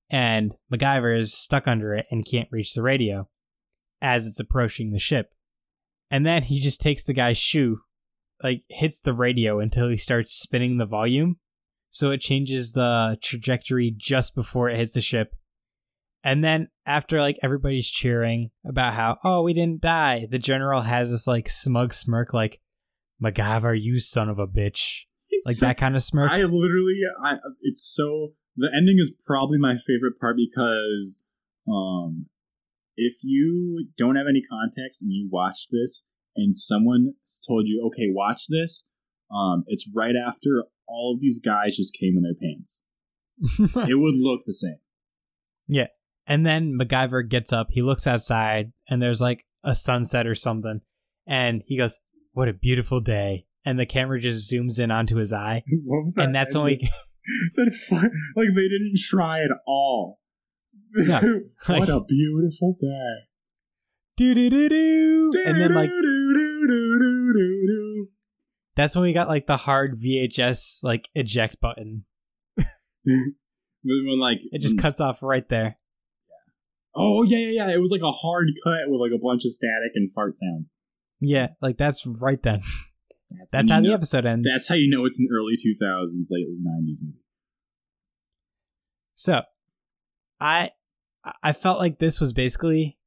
[0.10, 3.30] and MacGyver is stuck under it and can't reach the radio
[4.02, 5.30] as it's approaching the ship.
[6.12, 7.80] And then he just takes the guy's shoe,
[8.44, 11.38] like hits the radio until he starts spinning the volume.
[11.90, 15.34] So it changes the trajectory just before it hits the ship.
[16.24, 21.12] And then after like everybody's cheering about how, oh, we didn't die, the general has
[21.12, 22.60] this like smug smirk like,
[23.24, 25.04] MacGyver, you son of a bitch.
[25.30, 26.32] It's Like so- that kind of smirk.
[26.32, 31.26] I literally, I it's so the ending is probably my favorite part because,
[31.68, 32.28] um,
[32.98, 37.14] if you don't have any context and you watch this and someone
[37.46, 38.90] told you, okay, watch this,
[39.30, 42.84] um, it's right after all of these guys just came in their pants.
[43.90, 44.78] it would look the same.
[45.68, 45.88] Yeah.
[46.28, 50.82] And then MacGyver gets up, he looks outside, and there's like a sunset or something.
[51.28, 52.00] And he goes,
[52.36, 53.46] What a beautiful day.
[53.64, 55.64] And the camera just zooms in onto his eye.
[56.16, 56.76] That And that's we
[57.56, 57.96] that fu-
[58.36, 60.20] like they didn't try at all.
[60.94, 61.22] Yeah.
[61.66, 63.16] what Like- a beautiful day.
[64.18, 65.32] do do do do.
[65.46, 65.90] And then like
[68.76, 72.04] that's when we got like the hard VHS like eject button.
[73.06, 74.82] when, like It just mm.
[74.82, 75.78] cuts off right there.
[76.94, 77.74] Oh yeah, yeah, yeah.
[77.76, 80.68] It was like a hard cut with like a bunch of static and fart sound.
[81.20, 82.62] Yeah, like that's right then.
[83.32, 84.48] That's, That's how you the episode ends.
[84.50, 87.18] That's how you know it's an early two thousands, late nineties movie.
[89.16, 89.42] So,
[90.40, 90.72] I
[91.42, 92.98] I felt like this was basically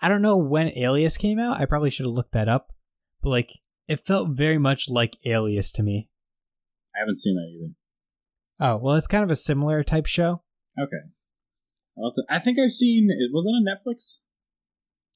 [0.00, 1.60] I don't know when Alias came out.
[1.60, 2.72] I probably should have looked that up.
[3.22, 3.50] But like
[3.86, 6.08] it felt very much like Alias to me.
[6.96, 7.74] I haven't seen that either.
[8.60, 10.42] Oh, well it's kind of a similar type show.
[10.78, 10.96] Okay.
[11.98, 13.30] I'll have to- I think I've seen it.
[13.32, 14.22] Was it on Netflix?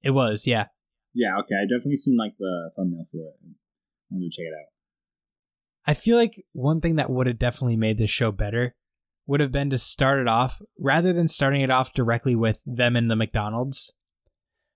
[0.03, 0.67] It was, yeah.
[1.15, 1.39] Yeah.
[1.41, 1.55] Okay.
[1.61, 3.35] I've definitely seen like the thumbnail for it.
[3.43, 3.49] I
[4.11, 4.69] wanted to check it out.
[5.87, 8.75] I feel like one thing that would have definitely made this show better
[9.27, 12.97] would have been to start it off rather than starting it off directly with them
[12.97, 13.93] in the McDonald's.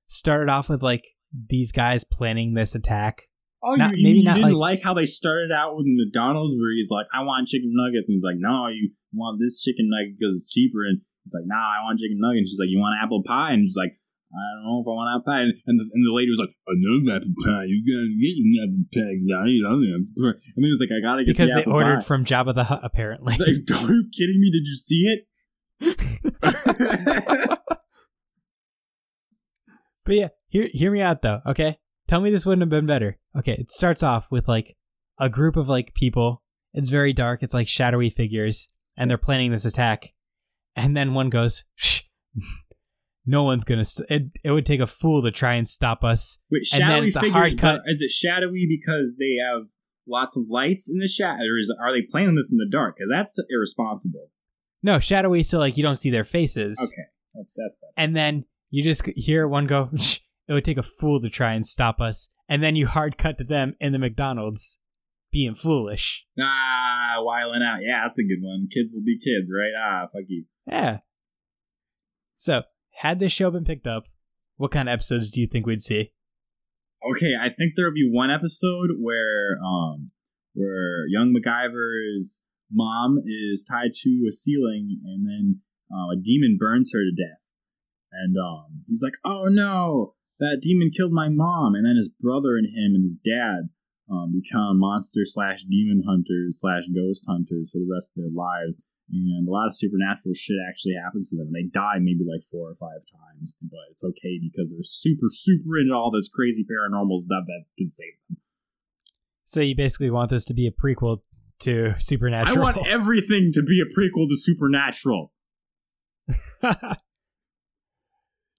[0.06, 3.28] Start it off with like these guys planning this attack.
[3.62, 6.54] Oh, Not- you, maybe you not didn't like- like, how they started out with McDonald's,
[6.54, 9.88] where he's like, "I want chicken nuggets," and he's like, "No, you want this chicken
[9.90, 12.70] nugget because it's cheaper." And he's like, "Nah, I want chicken nuggets." And she's like,
[12.70, 13.98] "You want apple pie?" And she's like,
[14.32, 16.38] "I don't know if I want apple pie." And, and, the, and the lady was
[16.38, 17.64] like, "I know apple pie.
[17.66, 19.18] You gotta get an apple pie.
[19.34, 21.54] I eat other apple pie." And then he was like, "I gotta get Because the
[21.56, 23.34] they apple ordered pie." from Jabba the Hutt, apparently.
[23.38, 23.48] Like,
[23.82, 24.50] are you kidding me?
[24.50, 25.24] Did you see it?
[30.08, 31.76] But yeah, hear hear me out though, okay?
[32.08, 33.18] Tell me this wouldn't have been better.
[33.36, 34.74] Okay, it starts off with like
[35.20, 36.42] a group of like people.
[36.72, 37.42] It's very dark.
[37.42, 40.14] It's like shadowy figures, and they're planning this attack.
[40.74, 42.02] And then one goes, Shh,
[43.28, 43.84] "No one's gonna.
[43.84, 46.88] St- it it would take a fool to try and stop us." Wait, And then
[46.88, 47.32] shadowy figures.
[47.32, 47.80] hard cut.
[47.84, 49.68] but Is it shadowy because they have
[50.06, 52.96] lots of lights in the shadow, or is are they playing this in the dark?
[52.96, 54.30] Because that's irresponsible.
[54.82, 56.78] No, shadowy, so like you don't see their faces.
[56.80, 57.92] Okay, that's that's better.
[57.96, 60.18] And then you just hear one go, "Shh,
[60.48, 63.36] "It would take a fool to try and stop us." And then you hard cut
[63.38, 64.78] to them in the McDonald's
[65.30, 66.24] being foolish.
[66.40, 67.80] Ah, wiling out.
[67.82, 68.68] Yeah, that's a good one.
[68.72, 69.72] Kids will be kids, right?
[69.78, 70.44] Ah, fuck you.
[70.66, 71.00] Yeah.
[72.36, 72.62] So,
[72.98, 74.04] had this show been picked up,
[74.56, 76.12] what kind of episodes do you think we'd see?
[77.08, 80.10] Okay, I think there'll be one episode where um
[80.54, 85.60] where young MacGyver's mom is tied to a ceiling and then
[85.92, 87.40] uh, a demon burns her to death.
[88.10, 92.56] And um he's like, "Oh no, that demon killed my mom." And then his brother
[92.56, 93.70] and him and his dad
[94.10, 98.82] um, become monster slash demon hunters slash ghost hunters for the rest of their lives.
[99.10, 101.48] And a lot of supernatural shit actually happens to them.
[101.48, 105.26] And they die maybe like four or five times, but it's okay because they're super,
[105.30, 108.38] super into all this crazy paranormal stuff that can save them.
[109.44, 111.22] So, you basically want this to be a prequel
[111.60, 112.58] to Supernatural.
[112.58, 115.32] I want everything to be a prequel to Supernatural.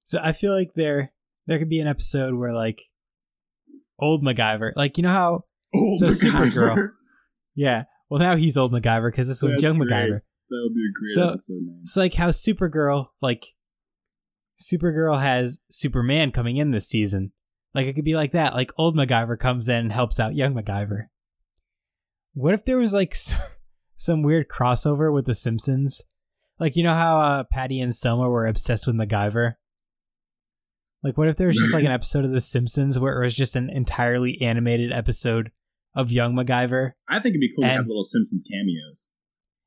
[0.03, 1.13] so, I feel like there
[1.45, 2.81] there could be an episode where, like,
[3.99, 5.43] old MacGyver, like, you know how,
[5.73, 6.51] Old So MacGyver.
[6.51, 6.91] Supergirl.
[7.55, 9.91] yeah, well, now he's old MacGyver because this That's young great.
[9.91, 10.21] MacGyver.
[10.49, 11.79] That would be a great So- episode, man.
[11.83, 13.45] It's like how Supergirl, like
[14.59, 17.31] Supergirl has Superman coming in this season.
[17.73, 18.53] Like it could be like that.
[18.55, 21.07] Like old MacGyver comes in and helps out young MacGyver.
[22.33, 23.15] What if there was like
[23.95, 26.01] some weird crossover with The Simpsons?
[26.59, 29.53] Like you know how uh, Patty and Selma were obsessed with MacGyver.
[31.03, 33.35] Like what if there was just like an episode of The Simpsons where it was
[33.35, 35.51] just an entirely animated episode
[35.95, 36.93] of young MacGyver?
[37.07, 39.09] I think it'd be cool to have little Simpsons cameos.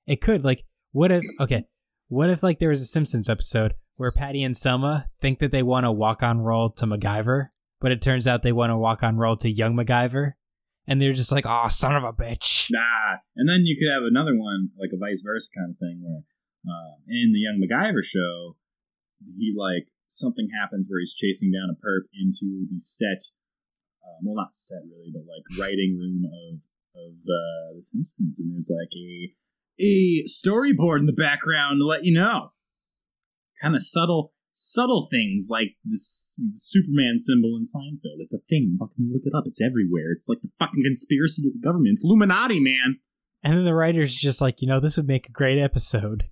[0.07, 1.65] It could like what if okay,
[2.09, 5.63] what if like there was a Simpsons episode where Patty and Selma think that they
[5.63, 7.49] want to walk on roll to MacGyver,
[7.81, 10.33] but it turns out they want to walk on roll to young MacGyver,
[10.87, 13.17] and they're just like, "Oh, son of a bitch." Nah.
[13.37, 16.23] And then you could have another one, like a vice versa kind of thing, where
[16.69, 18.57] uh, in the Young MacGyver show,
[19.25, 23.33] he like something happens where he's chasing down a perp into the set,
[24.05, 26.63] uh, well, not set really, but like writing room of
[26.95, 29.35] of uh, The Simpsons, and there's like a
[29.83, 32.53] a storyboard in the background to let you know,
[33.61, 34.33] kind of subtle.
[34.55, 38.19] Subtle things like this the Superman symbol in Seinfeld.
[38.19, 38.77] It's a thing.
[38.79, 39.45] Fucking look it up.
[39.47, 40.13] It's everywhere.
[40.13, 41.95] It's like the fucking conspiracy of the government.
[41.95, 42.99] It's Illuminati, man.
[43.43, 46.29] And then the writer's just like, you know, this would make a great episode.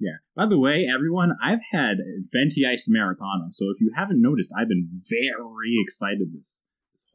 [0.00, 0.16] Yeah.
[0.34, 1.98] By the way, everyone, I've had
[2.32, 6.64] Venti Ice Americano, so if you haven't noticed, I've been very excited this.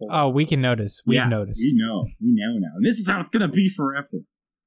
[0.10, 1.02] Oh, we can notice.
[1.06, 2.06] We've Yeah, noticed We know.
[2.22, 2.76] We know now.
[2.78, 4.24] And this is how it's gonna be forever.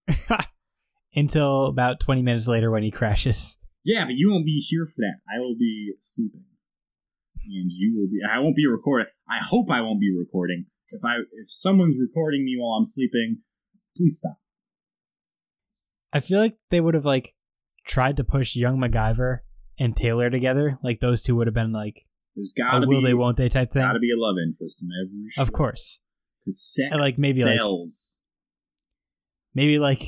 [1.14, 3.58] until about twenty minutes later when he crashes.
[3.84, 5.16] Yeah, but you won't be here for that.
[5.28, 6.44] I will be sleeping,
[7.44, 8.18] and you will be.
[8.28, 9.08] I won't be recording.
[9.28, 10.66] I hope I won't be recording.
[10.90, 13.38] If I if someone's recording me while I'm sleeping,
[13.96, 14.36] please stop.
[16.12, 17.34] I feel like they would have like
[17.86, 19.38] tried to push young MacGyver
[19.78, 20.78] and Taylor together.
[20.82, 23.48] Like those two would have been like There's a gotta will be they won't they
[23.48, 23.82] type thing.
[23.82, 25.42] gotta be a love interest in every show.
[25.42, 26.00] Of course.
[26.40, 28.21] because sex And, like, maybe, like- sells.
[29.54, 30.02] Maybe like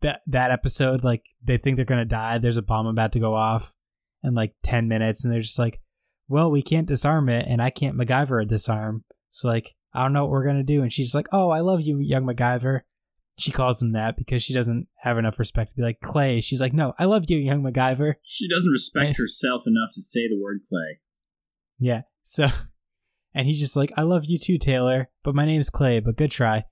[0.00, 3.34] that that episode like they think they're gonna die there's a bomb about to go
[3.34, 3.72] off
[4.24, 5.80] in like 10 minutes and they're just like
[6.28, 9.04] well we can't disarm it and i can't macgyver a disarm.
[9.30, 11.80] So like i don't know what we're gonna do and she's like oh i love
[11.80, 12.80] you young macgyver.
[13.38, 16.40] She calls him that because she doesn't have enough respect to be like clay.
[16.40, 18.14] She's like no i love you young macgyver.
[18.22, 21.00] She doesn't respect And- herself enough to say the word clay.
[21.78, 22.48] yeah so
[23.34, 26.30] and he's just like i love you too taylor but my name's clay but good
[26.30, 26.64] try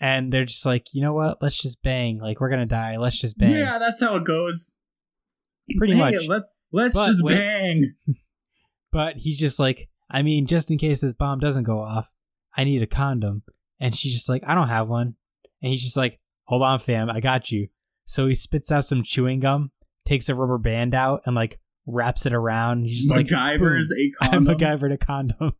[0.00, 3.18] and they're just like you know what let's just bang like we're gonna die let's
[3.18, 4.80] just bang Yeah, that's how it goes.
[5.78, 7.94] pretty Hey, much Let's let's But just wait- bang.
[8.92, 12.12] But he's just like, I mean, just in case this bomb doesn't go off,
[12.56, 13.42] I need a condom.
[13.80, 15.16] And she's just like, I don't have one.
[15.60, 17.66] And he's just like, hold on, fam, I got you.
[18.06, 19.72] So he spits out some chewing gum,
[20.06, 22.84] takes a rubber band out, and like wraps it around.
[22.84, 24.54] He's just like, MacGyver's boom, a I condom.
[24.58, 25.52] MacGyvered a condom.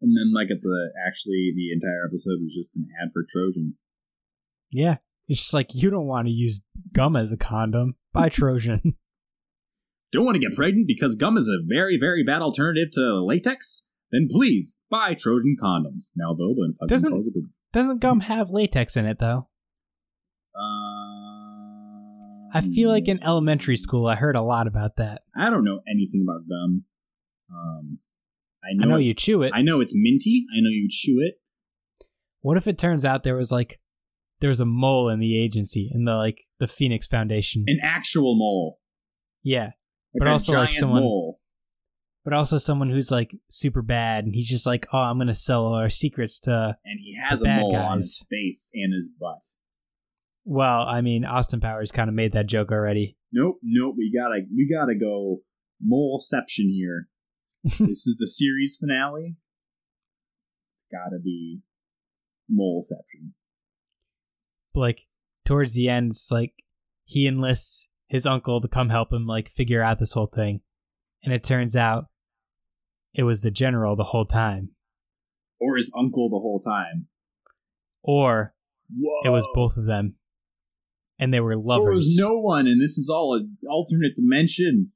[0.00, 3.74] And then like it's a actually the entire episode was just an ad for Trojan.
[4.70, 4.98] Yeah.
[5.26, 6.60] It's just like you don't want to use
[6.92, 7.96] gum as a condom.
[8.12, 8.94] Buy Trojan.
[10.12, 13.86] Don't want to get pregnant because gum is a very, very bad alternative to latex?
[14.10, 16.12] Then please buy Trojan condoms.
[16.16, 17.52] Now available in fucking Doesn't- Trojan.
[17.72, 19.48] Doesn't gum have latex in it though?
[20.54, 25.22] Uh, I feel like in elementary school I heard a lot about that.
[25.36, 26.84] I don't know anything about gum.
[27.52, 27.98] Um,
[28.68, 29.52] I know, I know it- you chew it.
[29.54, 30.44] I know it's minty.
[30.54, 31.34] I know you chew it.
[32.40, 33.80] What if it turns out there was like
[34.40, 37.64] there was a mole in the agency in the like the Phoenix Foundation?
[37.66, 38.78] An actual mole,
[39.42, 39.72] yeah.
[40.14, 41.40] like But also, like, someone- mole.
[42.24, 45.64] But also someone who's like super bad and he's just like, Oh, I'm gonna sell
[45.64, 49.42] all our secrets to and he has a mole on his face and his butt.
[50.44, 53.16] well, I mean, Austin Powers kinda made that joke already.
[53.32, 53.94] Nope, nope.
[53.96, 55.38] We gotta, we gotta go
[55.82, 57.08] moleception here.
[57.64, 59.36] This is the series finale.
[60.72, 61.60] It's gotta be
[62.48, 63.34] moleception.
[64.72, 65.00] But, like
[65.44, 66.52] towards the end, it's like
[67.04, 70.60] he enlists his uncle to come help him like figure out this whole thing.
[71.24, 72.06] And it turns out
[73.14, 74.70] it was the general the whole time.
[75.60, 77.08] Or his uncle the whole time.
[78.02, 78.54] Or
[78.96, 79.22] Whoa!
[79.24, 80.14] it was both of them.
[81.18, 81.94] And they were There lovers.
[81.96, 84.92] was no one, and this is all an alternate dimension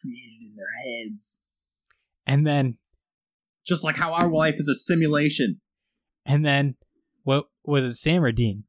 [0.00, 1.44] created in their heads.
[2.30, 2.76] And then
[3.66, 5.60] Just like how our life is a simulation.
[6.24, 6.76] and then
[7.24, 8.64] what was it Sam or Dean?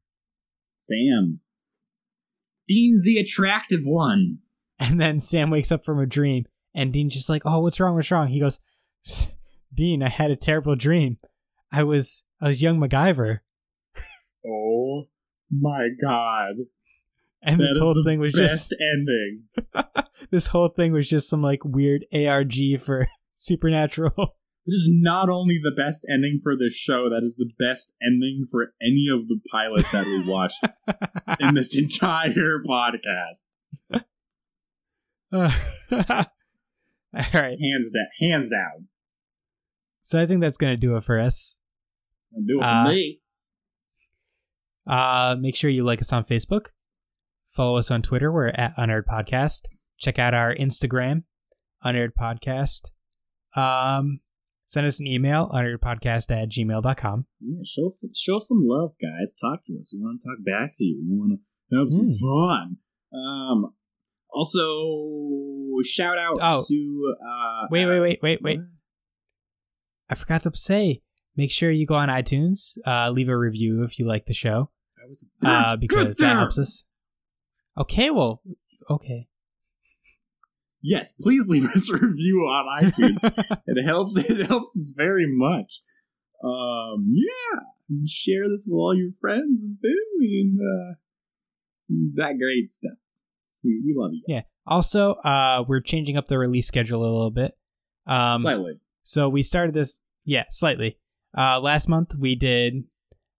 [0.78, 1.40] Sam.
[2.68, 4.38] Dean's the attractive one.
[4.78, 6.44] And then Sam wakes up from a dream,
[6.74, 7.94] and Dean's just like, "Oh, what's wrong?
[7.94, 8.58] What's wrong?" He goes,
[9.74, 11.18] "Dean, I had a terrible dream.
[11.72, 13.40] I was I was young MacGyver,
[14.46, 15.04] Oh
[15.50, 16.54] my god.
[17.42, 19.44] and That this whole thing was best ending.
[20.30, 23.08] this whole thing was just some like weird ARG for
[23.42, 27.94] Supernatural." This is not only the best ending for this show, that is the best
[28.00, 30.62] ending for any of the pilots that we watched
[31.40, 33.46] in this entire podcast.
[35.32, 35.52] Uh,
[35.90, 36.24] all
[37.12, 38.06] right, Hands down.
[38.20, 38.86] Hands down.
[40.02, 41.58] so I think that's gonna do it for us.
[42.32, 43.20] Don't do it for Uh, me.
[44.86, 46.66] Uh, make sure you like us on Facebook.
[47.48, 48.30] Follow us on Twitter.
[48.30, 49.62] We're at Unaired Podcast.
[49.98, 51.24] Check out our Instagram,
[51.82, 52.90] Unaired Podcast.
[53.56, 54.20] Um,
[54.66, 57.26] send us an email, Unaired Podcast at gmail.com.
[57.40, 59.34] Yeah, show some show some love, guys.
[59.34, 59.92] Talk to us.
[59.94, 61.02] We want to talk back to you.
[61.08, 61.40] We want
[61.70, 62.20] to have some Mm.
[62.20, 62.76] fun.
[63.12, 63.74] Um,
[64.30, 66.62] also shout out Oh.
[66.68, 68.60] to uh, Wait, wait, wait, wait, wait.
[70.08, 71.02] I forgot to say,
[71.36, 74.70] make sure you go on iTunes, uh, leave a review if you like the show,
[74.96, 76.84] That was uh, good, because that helps us.
[77.78, 78.42] Okay, well,
[78.90, 79.28] okay.
[80.82, 83.60] Yes, please leave us a review on iTunes.
[83.66, 84.16] it helps.
[84.16, 85.80] It helps us very much.
[86.44, 90.94] Um, yeah, and share this with all your friends and family and uh,
[92.14, 92.98] that great stuff.
[93.62, 94.24] We, we love you.
[94.26, 94.42] Yeah.
[94.66, 97.56] Also, uh, we're changing up the release schedule a little bit.
[98.06, 98.80] Um, Slightly.
[99.04, 100.98] So we started this, yeah, slightly.
[101.36, 102.84] Uh, last month we did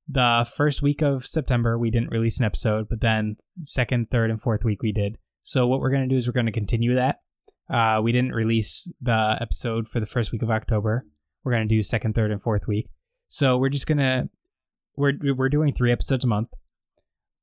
[0.08, 1.78] the first week of September.
[1.78, 5.18] We didn't release an episode, but then second, third, and fourth week we did.
[5.41, 7.20] So what we're gonna do is we're gonna continue that.
[7.70, 11.05] Uh, we didn't release the episode for the first week of October.
[11.43, 12.89] We're gonna do second, third, and fourth week.
[13.28, 14.30] So we're just gonna
[14.97, 16.49] we're we're doing three episodes a month.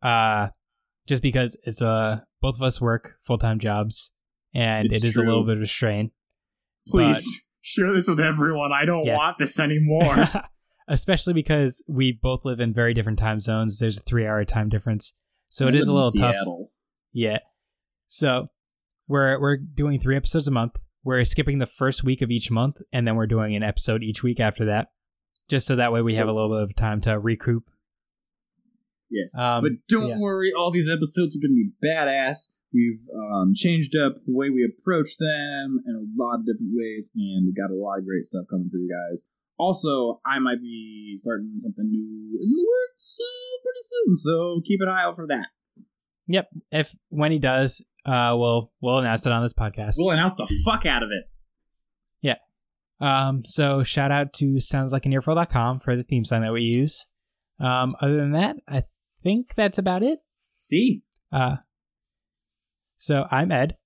[0.02, 0.48] Uh,
[1.06, 4.12] just because it's a both of us work full time jobs,
[4.54, 6.10] and It's it is a little bit of a strain.
[6.88, 7.26] Please
[7.60, 8.72] share this with everyone.
[8.72, 9.16] I don't Yeah.
[9.16, 10.28] want this anymore.
[10.88, 13.78] Especially because we both live in very different time zones.
[13.78, 15.12] There's a three hour time difference.
[15.50, 16.34] So I it is a little tough.
[17.12, 17.38] Yeah.
[18.06, 18.48] So
[19.11, 20.76] we're we're doing three episodes a month.
[21.02, 24.22] We're skipping the first week of each month and then we're doing an episode each
[24.22, 24.92] week after that.
[25.48, 27.64] Just so that way we have a little bit of time to recoup.
[29.11, 30.18] Yes, Um, but don't yeah.
[30.18, 30.52] worry.
[30.56, 32.58] All these episodes are going to be badass.
[32.72, 37.11] We've um, changed up the way we approach them in a lot of different ways,
[37.16, 39.28] and we've got a lot of great stuff coming for you guys.
[39.58, 44.80] Also, I might be starting something new in the works uh, pretty soon, so keep
[44.80, 45.48] an eye out for that.
[46.28, 46.48] Yep.
[46.70, 49.94] If when he does, uh we'll we'll announce it on this podcast.
[49.98, 51.24] We'll announce the fuck out of it.
[52.20, 52.36] Yeah.
[53.01, 57.07] Um, so shout out to soundslikeanearful.com for the theme song that we use.
[57.59, 58.82] Um, other than that, I
[59.22, 60.20] think that's about it.
[60.59, 61.57] See, Uh,
[62.96, 63.76] so I'm Ed,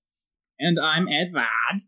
[0.59, 1.81] and I'm Ed Edvard.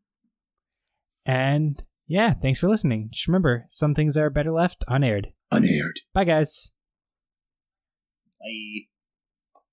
[1.25, 3.09] and yeah, thanks for listening.
[3.11, 5.33] Just remember, some things are better left unaired.
[5.51, 5.99] Unaired.
[6.13, 6.71] Bye, guys.
[8.39, 8.87] Bye.